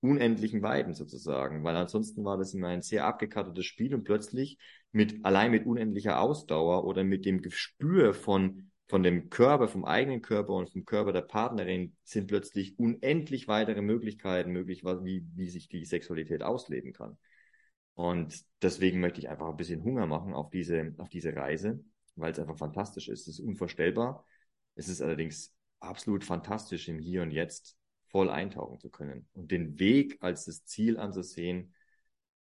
[0.00, 4.58] unendlichen Weiden sozusagen, weil ansonsten war das immer ein sehr abgekartetes Spiel und plötzlich
[4.92, 10.20] mit, allein mit unendlicher Ausdauer oder mit dem Gespür von von dem Körper, vom eigenen
[10.20, 15.68] Körper und vom Körper der Partnerin sind plötzlich unendlich weitere Möglichkeiten möglich, wie, wie sich
[15.70, 17.16] die Sexualität ausleben kann.
[17.94, 21.84] Und deswegen möchte ich einfach ein bisschen Hunger machen auf diese, auf diese Reise,
[22.16, 23.28] weil es einfach fantastisch ist.
[23.28, 24.24] Es ist unvorstellbar.
[24.74, 27.76] Es ist allerdings absolut fantastisch, im Hier und Jetzt
[28.10, 31.74] voll eintauchen zu können und den Weg als das Ziel anzusehen,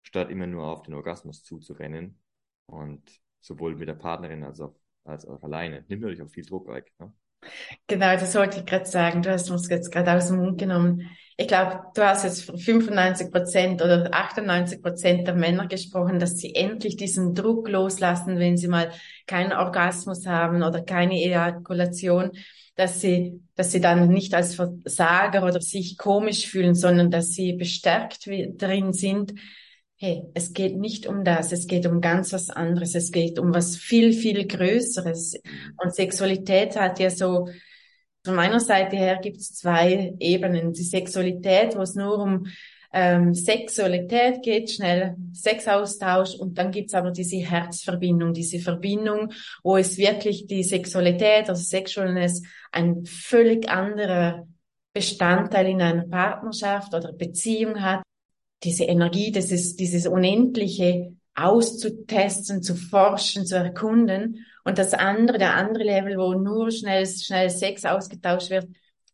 [0.03, 2.19] statt immer nur auf den Orgasmus zuzurennen
[2.65, 5.83] und sowohl mit der Partnerin als auch als auch alleine.
[5.87, 6.91] Nimmt natürlich auch viel Druck weg.
[6.99, 7.11] Ne?
[7.87, 9.21] Genau, das wollte ich gerade sagen.
[9.21, 11.09] Du hast uns jetzt gerade aus dem Mund genommen.
[11.37, 16.53] Ich glaube, du hast jetzt 95 Prozent oder 98 Prozent der Männer gesprochen, dass sie
[16.53, 18.91] endlich diesen Druck loslassen, wenn sie mal
[19.25, 22.31] keinen Orgasmus haben oder keine Ejakulation,
[22.75, 27.53] dass sie, dass sie dann nicht als Versager oder sich komisch fühlen, sondern dass sie
[27.53, 29.33] bestärkt drin sind,
[30.01, 33.53] hey, es geht nicht um das, es geht um ganz was anderes, es geht um
[33.53, 35.39] was viel, viel Größeres.
[35.77, 37.47] Und Sexualität hat ja so,
[38.25, 40.73] von meiner Seite her gibt es zwei Ebenen.
[40.73, 42.47] Die Sexualität, wo es nur um
[42.91, 49.31] ähm, Sexualität geht, schnell Sexaustausch und dann gibt's aber diese Herzverbindung, diese Verbindung,
[49.63, 54.47] wo es wirklich die Sexualität, also Sexualness, ein völlig anderer
[54.93, 58.01] Bestandteil in einer Partnerschaft oder Beziehung hat
[58.63, 64.45] diese Energie, dieses, dieses Unendliche auszutesten, zu forschen, zu erkunden.
[64.63, 68.67] Und das andere, der andere Level, wo nur schnell, schnell Sex ausgetauscht wird,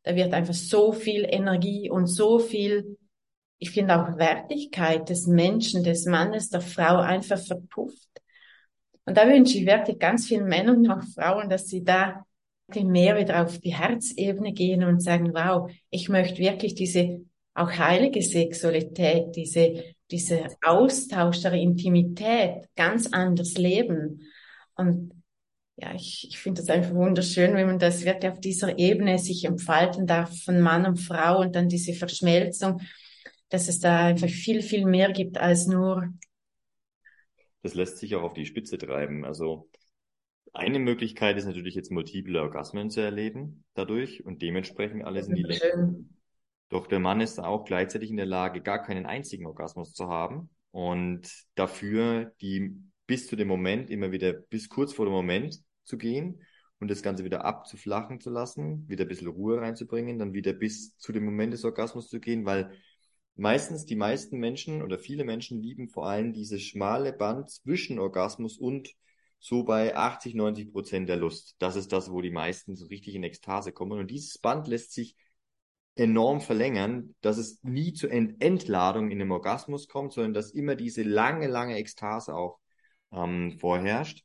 [0.03, 2.97] da wird einfach so viel Energie und so viel,
[3.59, 8.07] ich finde auch Wertigkeit des Menschen, des Mannes, der Frau einfach verpufft.
[9.05, 12.25] Und da wünsche ich wirklich ganz vielen Männern und auch Frauen, dass sie da
[12.75, 17.21] mehr wieder auf die Herzebene gehen und sagen, wow, ich möchte wirklich diese
[17.57, 24.21] auch heilige Sexualität, diese, dieser Austausch der Intimität ganz anders leben.
[24.75, 25.11] Und
[25.75, 29.43] ja, ich, ich finde das einfach wunderschön, wenn man das wirklich auf dieser Ebene sich
[29.45, 32.79] entfalten darf von Mann und Frau und dann diese Verschmelzung,
[33.49, 36.13] dass es da einfach viel, viel mehr gibt als nur.
[37.63, 39.25] Das lässt sich auch auf die Spitze treiben.
[39.25, 39.67] Also
[40.53, 45.43] eine Möglichkeit ist natürlich jetzt multiple Orgasmen zu erleben dadurch und dementsprechend alles in die
[45.43, 46.05] Länge
[46.69, 50.49] doch der Mann ist auch gleichzeitig in der Lage, gar keinen einzigen Orgasmus zu haben
[50.71, 52.75] und dafür die
[53.05, 56.41] bis zu dem Moment immer wieder bis kurz vor dem Moment zu gehen
[56.79, 60.97] und das Ganze wieder abzuflachen zu lassen, wieder ein bisschen Ruhe reinzubringen, dann wieder bis
[60.97, 62.71] zu dem Moment des Orgasmus zu gehen, weil
[63.35, 68.57] meistens die meisten Menschen oder viele Menschen lieben vor allem dieses schmale Band zwischen Orgasmus
[68.57, 68.89] und
[69.39, 71.55] so bei 80, 90 Prozent der Lust.
[71.59, 73.99] Das ist das, wo die meisten so richtig in Ekstase kommen.
[73.99, 75.15] Und dieses Band lässt sich
[75.99, 80.75] enorm verlängern, dass es nie zur Ent Entladung in dem Orgasmus kommt, sondern dass immer
[80.75, 82.59] diese lange, lange Ekstase auch
[83.11, 84.23] ähm, vorherrscht.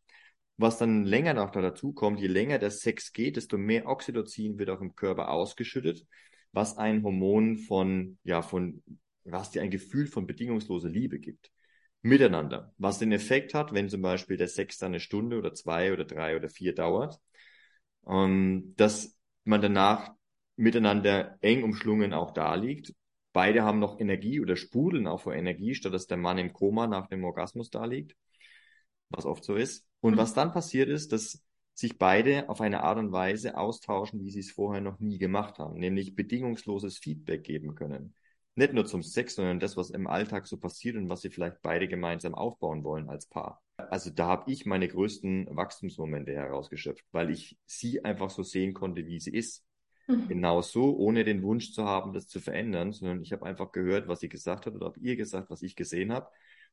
[0.59, 4.71] Was dann länger noch dazu kommt, je länger der Sex geht, desto mehr Oxytocin wird
[4.71, 6.07] auch im Körper ausgeschüttet,
[6.53, 8.83] was ein Hormon von, ja, von,
[9.25, 11.51] was dir ein Gefühl von bedingungsloser Liebe gibt.
[12.03, 12.75] miteinander.
[12.79, 16.05] Was den Effekt hat, wenn zum Beispiel der Sex dann eine Stunde oder zwei oder
[16.05, 17.19] drei oder vier dauert,
[18.07, 20.13] ähm, dass man danach
[20.57, 22.95] miteinander eng umschlungen auch da liegt.
[23.33, 26.87] Beide haben noch Energie oder sprudeln auch vor Energie, statt dass der Mann im Koma
[26.87, 28.15] nach dem Orgasmus da liegt,
[29.09, 29.87] was oft so ist.
[30.01, 30.19] Und mhm.
[30.19, 31.43] was dann passiert ist, dass
[31.75, 35.59] sich beide auf eine Art und Weise austauschen, wie sie es vorher noch nie gemacht
[35.59, 38.15] haben, nämlich bedingungsloses Feedback geben können.
[38.55, 41.63] Nicht nur zum Sex, sondern das, was im Alltag so passiert und was sie vielleicht
[41.63, 43.63] beide gemeinsam aufbauen wollen als Paar.
[43.79, 49.07] Also da habe ich meine größten Wachstumsmomente herausgeschöpft, weil ich sie einfach so sehen konnte,
[49.07, 49.65] wie sie ist.
[50.07, 50.29] Mhm.
[50.29, 54.09] Genau so, ohne den Wunsch zu haben, das zu verändern, sondern ich habe einfach gehört,
[54.09, 56.29] was sie gesagt hat oder habe ihr gesagt, was ich gesehen habe.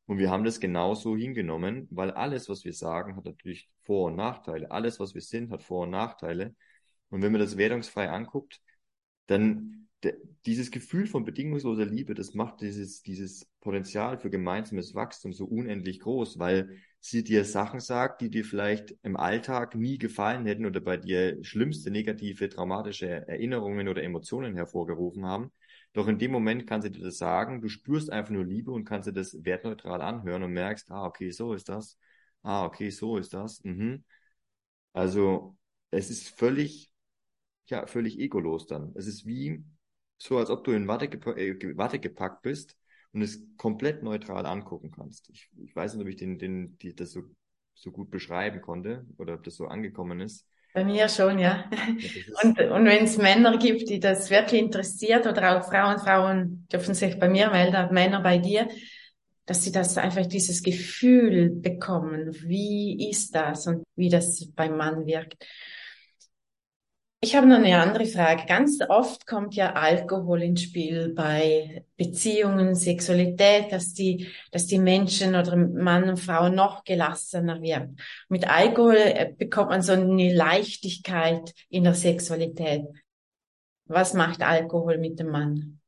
[0.06, 4.16] Und wir haben das genauso hingenommen, weil alles, was wir sagen, hat natürlich Vor- und
[4.16, 4.70] Nachteile.
[4.70, 6.54] Alles, was wir sind, hat Vor- und Nachteile.
[7.10, 8.60] Und wenn man das wertungsfrei anguckt,
[9.26, 9.88] dann
[10.46, 16.00] dieses Gefühl von bedingungsloser Liebe, das macht dieses, dieses Potenzial für gemeinsames Wachstum so unendlich
[16.00, 20.80] groß, weil sie dir Sachen sagt, die dir vielleicht im Alltag nie gefallen hätten oder
[20.80, 25.50] bei dir schlimmste negative, traumatische Erinnerungen oder Emotionen hervorgerufen haben.
[25.92, 28.84] Doch in dem Moment kann sie dir das sagen, du spürst einfach nur Liebe und
[28.84, 31.98] kannst dir das wertneutral anhören und merkst, ah, okay, so ist das.
[32.42, 33.62] Ah, okay, so ist das.
[33.64, 34.04] Mhm.
[34.92, 35.56] Also,
[35.90, 36.92] es ist völlig,
[37.66, 38.92] ja, völlig egolos dann.
[38.96, 39.64] Es ist wie,
[40.18, 42.76] so als ob du in Watte, gepa äh, Watte gepackt bist
[43.12, 45.28] und es komplett neutral angucken kannst.
[45.30, 47.22] Ich, ich weiß nicht, ob ich den, den, die, das so,
[47.74, 50.46] so gut beschreiben konnte oder ob das so angekommen ist.
[50.72, 51.64] Bei mir schon, ja.
[51.70, 51.78] ja
[52.44, 56.94] und und wenn es Männer gibt, die das wirklich interessiert oder auch Frauen, Frauen dürfen
[56.94, 58.68] sich bei mir melden, Männer bei dir,
[59.46, 65.06] dass sie das einfach dieses Gefühl bekommen, wie ist das und wie das beim Mann
[65.06, 65.44] wirkt.
[67.22, 68.46] Ich habe noch eine andere Frage.
[68.46, 75.34] Ganz oft kommt ja Alkohol ins Spiel bei Beziehungen, Sexualität, dass die, dass die Menschen
[75.34, 77.98] oder Mann und Frau noch gelassener werden.
[78.30, 82.86] Mit Alkohol äh, bekommt man so eine Leichtigkeit in der Sexualität.
[83.84, 85.80] Was macht Alkohol mit dem Mann?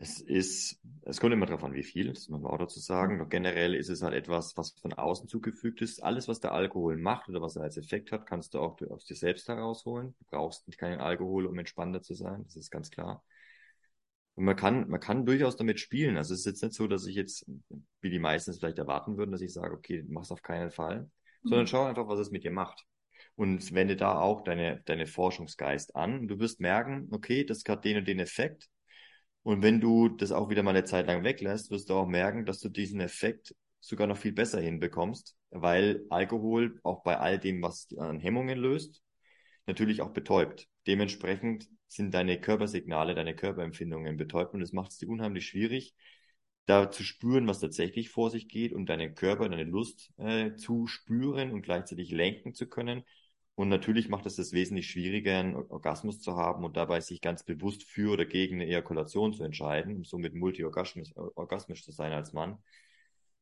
[0.00, 3.18] Es ist, es kommt immer darauf an, wie viel, das muss man auch dazu sagen.
[3.18, 6.00] Doch generell ist es halt etwas, was von außen zugefügt ist.
[6.00, 9.06] Alles, was der Alkohol macht oder was er als Effekt hat, kannst du auch aus
[9.06, 10.14] dir selbst herausholen.
[10.20, 12.44] Du brauchst keinen Alkohol, um entspannter zu sein.
[12.44, 13.24] Das ist ganz klar.
[14.36, 16.16] Und man kann, man kann durchaus damit spielen.
[16.16, 17.44] Also es ist jetzt nicht so, dass ich jetzt,
[18.00, 21.10] wie die meisten es vielleicht erwarten würden, dass ich sage, okay, mach's auf keinen Fall,
[21.42, 21.48] mhm.
[21.48, 22.84] sondern schau einfach, was es mit dir macht.
[23.34, 26.28] Und wende da auch deine, deine Forschungsgeist an.
[26.28, 28.68] Du wirst merken, okay, das hat den und den Effekt
[29.48, 32.44] und wenn du das auch wieder mal eine Zeit lang weglässt, wirst du auch merken,
[32.44, 37.62] dass du diesen Effekt sogar noch viel besser hinbekommst, weil Alkohol auch bei all dem,
[37.62, 39.02] was an Hemmungen löst,
[39.66, 40.68] natürlich auch betäubt.
[40.86, 45.94] Dementsprechend sind deine Körpersignale, deine Körperempfindungen betäubt und es macht es dir unheimlich schwierig,
[46.66, 50.86] da zu spüren, was tatsächlich vor sich geht und deinen Körper, deine Lust äh, zu
[50.86, 53.02] spüren und gleichzeitig lenken zu können
[53.58, 57.42] und natürlich macht es das wesentlich schwieriger, einen Orgasmus zu haben und dabei sich ganz
[57.42, 62.32] bewusst für oder gegen eine Ejakulation zu entscheiden, um somit multiorgasmisch orgasmisch zu sein als
[62.32, 62.62] Mann.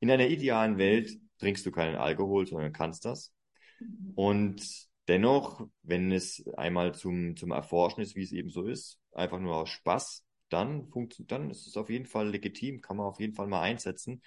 [0.01, 3.31] In einer idealen Welt trinkst du keinen Alkohol, sondern kannst das.
[3.79, 4.13] Mhm.
[4.15, 9.39] Und dennoch, wenn es einmal zum, zum Erforschen ist, wie es eben so ist, einfach
[9.39, 10.91] nur aus Spaß, dann,
[11.27, 14.23] dann ist es auf jeden Fall legitim, kann man auf jeden Fall mal einsetzen.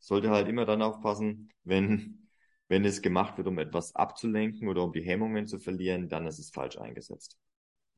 [0.00, 2.29] Sollte halt immer dann aufpassen, wenn
[2.70, 6.38] wenn es gemacht wird, um etwas abzulenken oder um die Hemmungen zu verlieren, dann ist
[6.38, 7.36] es falsch eingesetzt.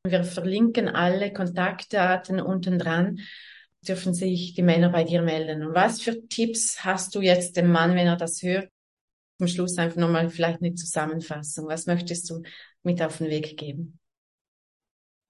[0.04, 3.20] Wir verlinken alle Kontaktdaten unten dran.
[3.86, 5.62] Dürfen sich die Männer bei dir melden.
[5.62, 8.70] Und was für Tipps hast du jetzt dem Mann, wenn er das hört?
[9.38, 11.66] Zum Schluss einfach nochmal vielleicht eine Zusammenfassung.
[11.66, 12.42] Was möchtest du
[12.82, 13.98] mit auf den Weg geben?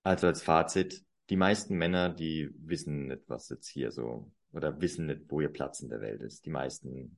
[0.05, 5.07] Also als Fazit, die meisten Männer, die wissen nicht, was jetzt hier so, oder wissen
[5.07, 6.47] nicht, wo ihr Platz in der Welt ist.
[6.47, 7.17] Die meisten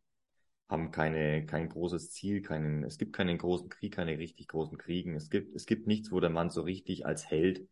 [0.68, 5.14] haben keine, kein großes Ziel, keinen, es gibt keinen großen Krieg, keine richtig großen Kriegen.
[5.14, 7.68] Es gibt, es gibt nichts, wo der Mann so richtig als Held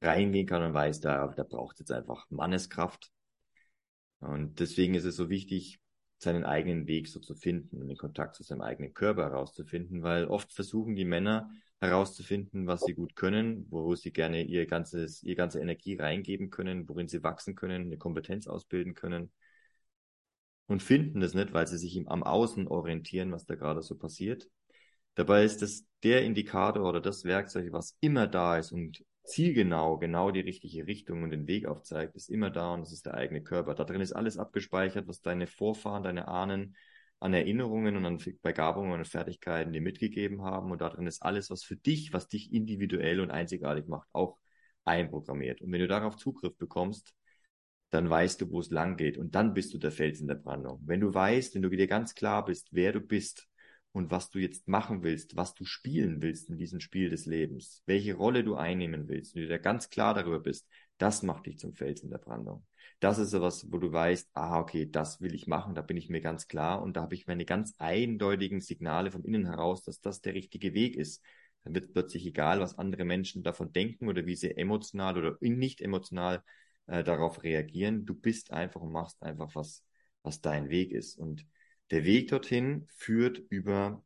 [0.00, 3.10] reingehen kann und weiß, da, da braucht jetzt einfach Manneskraft.
[4.20, 5.78] Und deswegen ist es so wichtig,
[6.18, 10.26] seinen eigenen Weg so zu finden und den Kontakt zu seinem eigenen Körper herauszufinden, weil
[10.26, 15.36] oft versuchen die Männer herauszufinden, was sie gut können, wo sie gerne ihr ganzes, ihr
[15.36, 19.30] ganze Energie reingeben können, worin sie wachsen können, eine Kompetenz ausbilden können
[20.66, 24.48] und finden es nicht, weil sie sich am Außen orientieren, was da gerade so passiert.
[25.14, 30.30] Dabei ist das der Indikator oder das Werkzeug, was immer da ist und zielgenau genau
[30.30, 33.42] die richtige Richtung und den Weg aufzeigt, ist immer da und das ist der eigene
[33.42, 33.74] Körper.
[33.74, 36.76] Da drin ist alles abgespeichert, was deine Vorfahren, deine Ahnen
[37.18, 41.50] an Erinnerungen und an Begabungen und Fertigkeiten dir mitgegeben haben und da drin ist alles,
[41.50, 44.38] was für dich, was dich individuell und einzigartig macht, auch
[44.84, 45.62] einprogrammiert.
[45.62, 47.14] Und wenn du darauf Zugriff bekommst,
[47.90, 50.34] dann weißt du, wo es lang geht und dann bist du der Fels in der
[50.34, 50.80] Brandung.
[50.84, 53.48] Wenn du weißt, wenn du dir ganz klar bist, wer du bist
[53.92, 57.82] und was du jetzt machen willst, was du spielen willst in diesem Spiel des Lebens,
[57.86, 60.68] welche Rolle du einnehmen willst, wenn du dir ganz klar darüber bist,
[60.98, 62.66] das macht dich zum Fels in der Brandung.
[63.00, 66.08] Das ist sowas, wo du weißt, ah, okay, das will ich machen, da bin ich
[66.08, 70.00] mir ganz klar und da habe ich meine ganz eindeutigen Signale vom Innen heraus, dass
[70.00, 71.22] das der richtige Weg ist.
[71.64, 75.80] Dann wird plötzlich egal, was andere Menschen davon denken oder wie sie emotional oder nicht
[75.80, 76.42] emotional
[76.86, 78.04] äh, darauf reagieren.
[78.04, 79.84] Du bist einfach und machst einfach was,
[80.22, 81.18] was dein Weg ist.
[81.18, 81.46] Und
[81.90, 84.02] der Weg dorthin führt über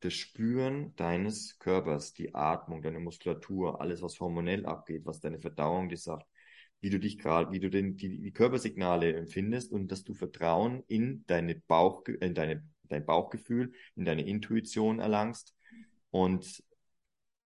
[0.00, 5.88] das Spüren deines Körpers, die Atmung, deine Muskulatur, alles, was hormonell abgeht, was deine Verdauung
[5.88, 6.26] dir sagt,
[6.80, 10.82] wie du dich gerade, wie du den, die, die Körpersignale empfindest und dass du Vertrauen
[10.88, 15.54] in deine Bauch, in deine, dein Bauchgefühl, in deine Intuition erlangst
[16.10, 16.64] und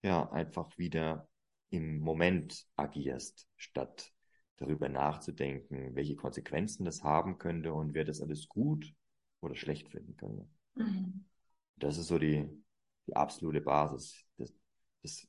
[0.01, 1.27] ja, einfach wieder
[1.69, 4.11] im Moment agierst, statt
[4.60, 8.93] darüber nachzudenken, welche Konsequenzen das haben könnte und wer das alles gut
[9.41, 10.47] oder schlecht finden könnte.
[10.76, 11.26] Mhm.
[11.78, 12.45] Das ist so die,
[13.07, 14.26] die absolute Basis.
[14.38, 14.53] Das,
[15.01, 15.28] das,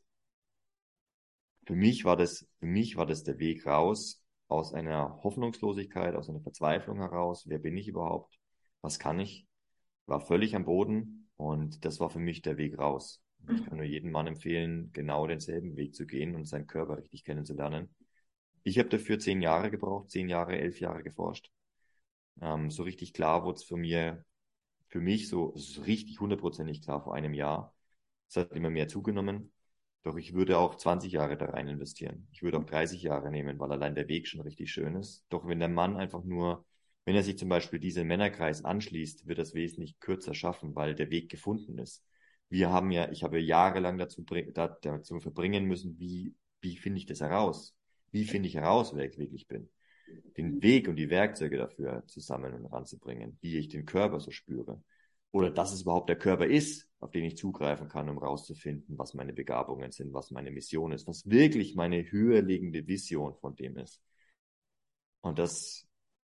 [1.67, 6.29] für mich war das, für mich war das der Weg raus aus einer Hoffnungslosigkeit, aus
[6.29, 7.45] einer Verzweiflung heraus.
[7.47, 8.37] Wer bin ich überhaupt?
[8.83, 9.47] Was kann ich?
[10.07, 13.23] War völlig am Boden und das war für mich der Weg raus.
[13.49, 17.25] Ich kann nur jedem Mann empfehlen, genau denselben Weg zu gehen und seinen Körper richtig
[17.25, 17.95] kennenzulernen.
[18.63, 21.51] Ich habe dafür zehn Jahre gebraucht, zehn Jahre, elf Jahre geforscht.
[22.41, 24.25] Ähm, so richtig klar wurde es für mir,
[24.89, 27.75] für mich so, so richtig hundertprozentig klar vor einem Jahr.
[28.29, 29.53] Es hat immer mehr zugenommen.
[30.03, 32.29] Doch ich würde auch 20 Jahre da rein investieren.
[32.33, 35.25] Ich würde auch 30 Jahre nehmen, weil allein der Weg schon richtig schön ist.
[35.29, 36.65] Doch wenn der Mann einfach nur,
[37.05, 41.11] wenn er sich zum Beispiel diesen Männerkreis anschließt, wird das wesentlich kürzer schaffen, weil der
[41.11, 42.05] Weg gefunden ist.
[42.49, 47.21] Wir haben ja, ich habe jahrelang dazu, dazu verbringen müssen, wie, wie finde ich das
[47.21, 47.77] heraus?
[48.11, 49.69] Wie finde ich heraus, wer ich wirklich bin?
[50.37, 54.83] Den Weg und die Werkzeuge dafür zusammen und ranzubringen, wie ich den Körper so spüre.
[55.33, 59.15] Oder dass es überhaupt der Körper ist, auf den ich zugreifen kann, um rauszufinden, was
[59.15, 63.77] meine Begabungen sind, was meine Mission ist, was wirklich meine höher liegende Vision von dem
[63.77, 64.03] ist.
[65.21, 65.87] Und das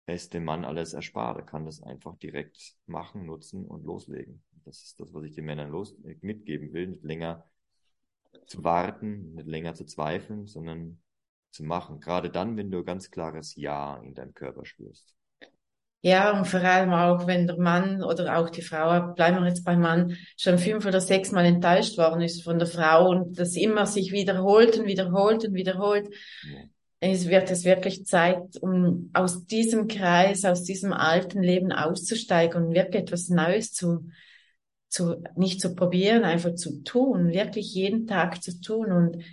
[0.07, 1.39] ist dem Mann alles erspart.
[1.39, 4.43] Er kann das einfach direkt machen, nutzen und loslegen.
[4.65, 7.45] Das ist das, was ich den Männern los mitgeben will, nicht länger
[8.47, 11.01] zu warten, nicht länger zu zweifeln, sondern
[11.55, 12.01] zu machen.
[12.01, 15.15] Gerade dann, wenn du ganz klares Ja in deinem Körper spürst.
[16.03, 19.65] Ja, und vor allem auch, wenn der Mann oder auch die Frau, bleiben wir jetzt
[19.65, 23.57] beim Mann, schon fünf oder sechs Mal enttäuscht worden ist von der Frau und das
[23.57, 26.09] immer sich wiederholt und wiederholt und wiederholt.
[26.43, 26.65] Ja.
[27.01, 32.75] Es wird es wirklich Zeit, um aus diesem Kreis, aus diesem alten Leben auszusteigen und
[32.75, 34.09] wirklich etwas Neues zu,
[34.89, 39.25] zu, nicht zu probieren, einfach zu tun, wirklich jeden Tag zu tun und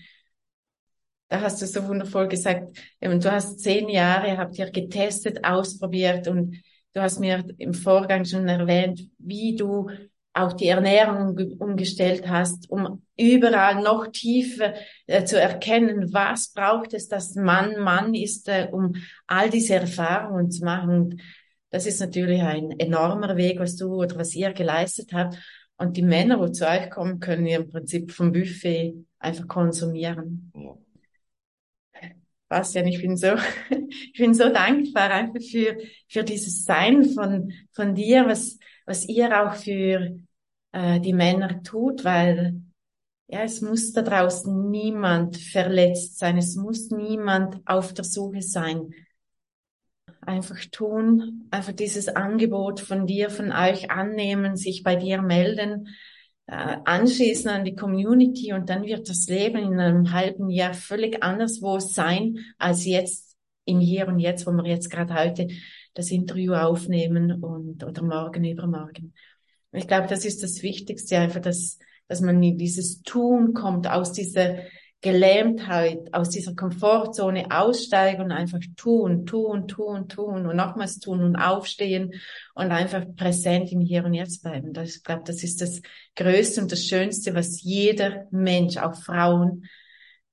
[1.31, 6.57] da hast du so wundervoll gesagt, du hast zehn Jahre, habt ihr getestet, ausprobiert und
[6.93, 9.89] du hast mir im Vorgang schon erwähnt, wie du
[10.33, 14.73] auch die Ernährung umgestellt hast, um überall noch tiefer
[15.07, 20.51] äh, zu erkennen, was braucht es, dass Mann Mann ist, äh, um all diese Erfahrungen
[20.51, 20.89] zu machen.
[20.89, 21.21] Und
[21.69, 25.37] das ist natürlich ein enormer Weg, was du oder was ihr geleistet habt.
[25.77, 30.51] Und die Männer, die zu euch kommen, können im Prinzip vom Buffet einfach konsumieren.
[30.55, 30.75] Ja.
[32.51, 33.27] Bastian, ich bin so,
[33.89, 35.77] ich bin so dankbar einfach für,
[36.09, 40.19] für dieses Sein von, von dir, was, was ihr auch für
[40.73, 42.61] äh, die Männer tut, weil
[43.27, 48.93] ja, es muss da draußen niemand verletzt sein, es muss niemand auf der Suche sein.
[50.19, 55.87] Einfach tun, einfach dieses Angebot von dir, von euch annehmen, sich bei dir melden
[56.55, 61.79] anschließen an die Community und dann wird das Leben in einem halben Jahr völlig anderswo
[61.79, 65.47] sein als jetzt im Hier und Jetzt, wo wir jetzt gerade heute
[65.93, 69.13] das Interview aufnehmen und oder morgen übermorgen.
[69.71, 74.11] Ich glaube, das ist das Wichtigste, einfach, dass, dass man in dieses Tun kommt, aus
[74.11, 74.57] dieser
[75.01, 81.35] Gelähmtheit, aus dieser Komfortzone aussteigen und einfach tun, tun, tun, tun und nochmals tun und
[81.35, 82.13] aufstehen
[82.53, 84.73] und einfach präsent im Hier und Jetzt bleiben.
[84.73, 85.81] Das, ich glaube, das ist das
[86.15, 89.65] Größte und das Schönste, was jeder Mensch, auch Frauen,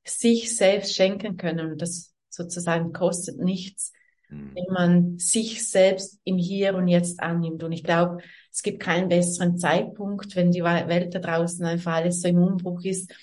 [0.04, 1.72] sich selbst schenken können.
[1.72, 3.92] Und das sozusagen kostet nichts,
[4.28, 4.52] mhm.
[4.54, 7.62] wenn man sich selbst im Hier und Jetzt annimmt.
[7.62, 8.18] Und ich glaube,
[8.52, 12.84] es gibt keinen besseren Zeitpunkt, wenn die Welt da draußen einfach alles so im Umbruch
[12.84, 13.14] ist,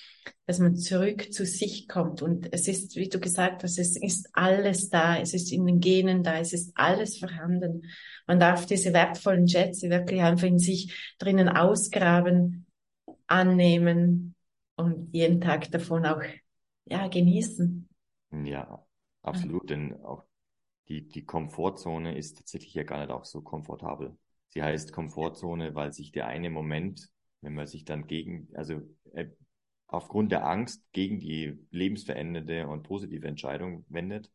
[0.45, 2.21] dass man zurück zu sich kommt.
[2.21, 5.79] Und es ist, wie du gesagt hast, es ist alles da, es ist in den
[5.79, 7.83] Genen da, es ist alles vorhanden.
[8.27, 12.65] Man darf diese wertvollen Schätze wirklich einfach in sich drinnen ausgraben,
[13.27, 14.35] annehmen
[14.75, 16.21] und jeden Tag davon auch
[16.85, 17.89] ja, genießen.
[18.43, 18.85] Ja,
[19.21, 19.69] absolut.
[19.69, 20.23] Denn auch
[20.87, 24.15] die, die Komfortzone ist tatsächlich ja gar nicht auch so komfortabel.
[24.49, 27.09] Sie heißt Komfortzone, weil sich der eine Moment,
[27.41, 28.81] wenn man sich dann gegen, also
[29.13, 29.27] äh,
[29.95, 34.31] aufgrund der Angst gegen die lebensverändernde und positive Entscheidung wendet,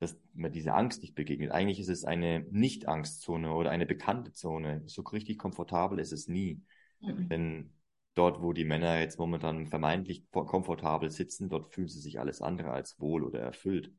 [0.00, 1.52] dass man diese Angst nicht begegnet.
[1.52, 4.82] Eigentlich ist es eine Nicht-Angstzone oder eine bekannte Zone.
[4.86, 6.62] So richtig komfortabel ist es nie.
[7.00, 7.28] Mhm.
[7.28, 7.72] Denn
[8.14, 12.70] dort, wo die Männer jetzt momentan vermeintlich komfortabel sitzen, dort fühlen sie sich alles andere
[12.70, 13.92] als wohl oder erfüllt.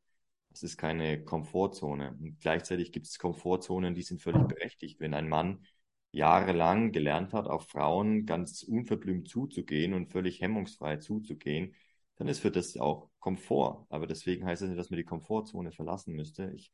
[0.51, 2.11] Es ist keine Komfortzone.
[2.11, 4.99] Und gleichzeitig gibt es Komfortzonen, die sind völlig berechtigt.
[4.99, 5.66] Wenn ein Mann
[6.16, 11.76] jahrelang gelernt hat, auf Frauen ganz unverblümt zuzugehen und völlig hemmungsfrei zuzugehen,
[12.16, 13.86] dann ist für das auch Komfort.
[13.89, 16.51] Aber deswegen heißt es nicht, dass man die Komfortzone verlassen müsste.
[16.55, 16.72] Ich,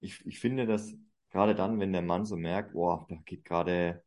[0.00, 0.94] ich, ich finde, dass
[1.30, 4.02] gerade dann, wenn der Mann so merkt, boah, da geht gerade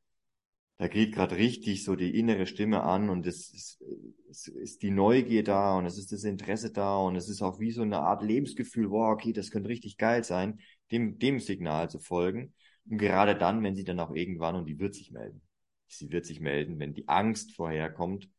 [0.77, 3.83] da geht gerade richtig so die innere Stimme an und es ist,
[4.29, 7.59] es ist die Neugier da und es ist das Interesse da und es ist auch
[7.59, 10.59] wie so eine Art Lebensgefühl, wow, okay, das könnte richtig geil sein,
[10.91, 12.53] dem, dem Signal zu folgen.
[12.89, 15.41] Und gerade dann, wenn sie dann auch irgendwann, und die wird sich melden,
[15.87, 18.29] sie wird sich melden, wenn die Angst vorher kommt,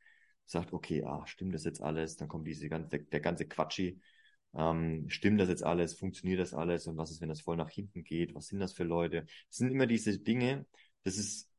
[0.46, 4.00] sagt, okay, ah, stimmt das jetzt alles, dann kommt diese ganze, der, ganze Quatschi,
[4.54, 6.86] ähm, stimmt das jetzt alles, funktioniert das alles?
[6.86, 9.22] Und was ist, wenn das voll nach hinten geht, was sind das für Leute?
[9.48, 10.66] Das sind immer diese Dinge,
[11.04, 11.50] das ist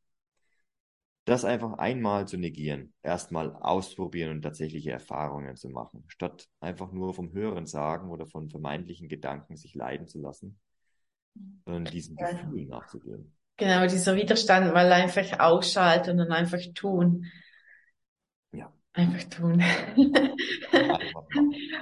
[1.26, 7.14] das einfach einmal zu negieren, erstmal ausprobieren und tatsächliche Erfahrungen zu machen, statt einfach nur
[7.14, 10.60] vom Hören sagen oder von vermeintlichen Gedanken sich leiden zu lassen,
[11.66, 12.32] sondern diesem ja.
[12.32, 13.34] Gefühl nachzugehen.
[13.58, 17.26] Genau, dieser Widerstand mal einfach ausschalten und einfach tun.
[18.54, 18.74] Ja.
[18.94, 19.62] Einfach tun.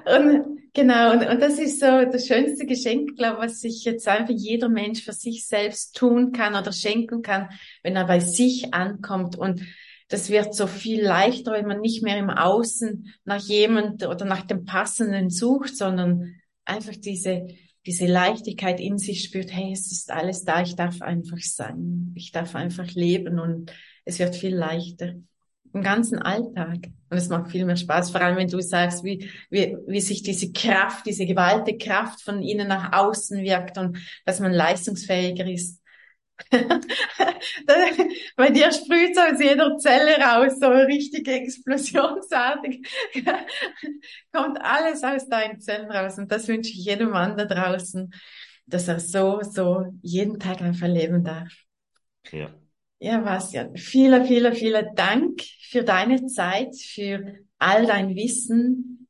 [0.06, 4.08] und genau, und, und das ist so das schönste Geschenk, glaube ich, was sich jetzt
[4.08, 7.50] einfach jeder Mensch für sich selbst tun kann oder schenken kann,
[7.84, 9.38] wenn er bei sich ankommt.
[9.38, 9.62] Und
[10.10, 14.48] das wird so viel leichter, wenn man nicht mehr im Außen nach jemand oder nach
[14.48, 16.36] dem Passenden sucht, sondern
[16.66, 17.48] einfach diese,
[17.88, 22.34] diese Leichtigkeit in sich spürt, hey, es ist alles da, ich darf einfach sein, ich
[22.34, 23.72] darf einfach leben und
[24.04, 25.14] es wird viel leichter
[25.74, 26.90] im ganzen Alltag.
[27.10, 30.22] Und es macht viel mehr Spaß, vor allem wenn du sagst, wie, wie, wie sich
[30.22, 35.82] diese Kraft, diese gewaltige Kraft von innen nach außen wirkt und dass man leistungsfähiger ist.
[38.36, 42.88] Bei dir sprüht so aus jeder Zelle raus, so richtig explosionsartig.
[44.32, 46.18] Kommt alles aus deinen Zellen raus.
[46.18, 48.14] Und das wünsche ich jedem Mann da draußen,
[48.66, 51.54] dass er so, so jeden Tag einfach leben darf.
[52.32, 52.54] Ja.
[53.00, 59.08] Ja, Bastian, vielen, vielen, vielen Dank für deine Zeit, für all dein Wissen,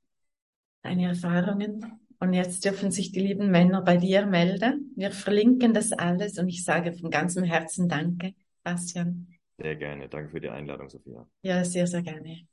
[0.82, 2.07] deine Erfahrungen.
[2.20, 4.92] Und jetzt dürfen sich die lieben Männer bei dir melden.
[4.96, 9.28] Wir verlinken das alles und ich sage von ganzem Herzen Danke, Bastian.
[9.60, 10.10] Sehr gerne.
[10.10, 11.28] Danke für die Einladung, Sophia.
[11.42, 12.48] Ja, sehr, sehr gerne.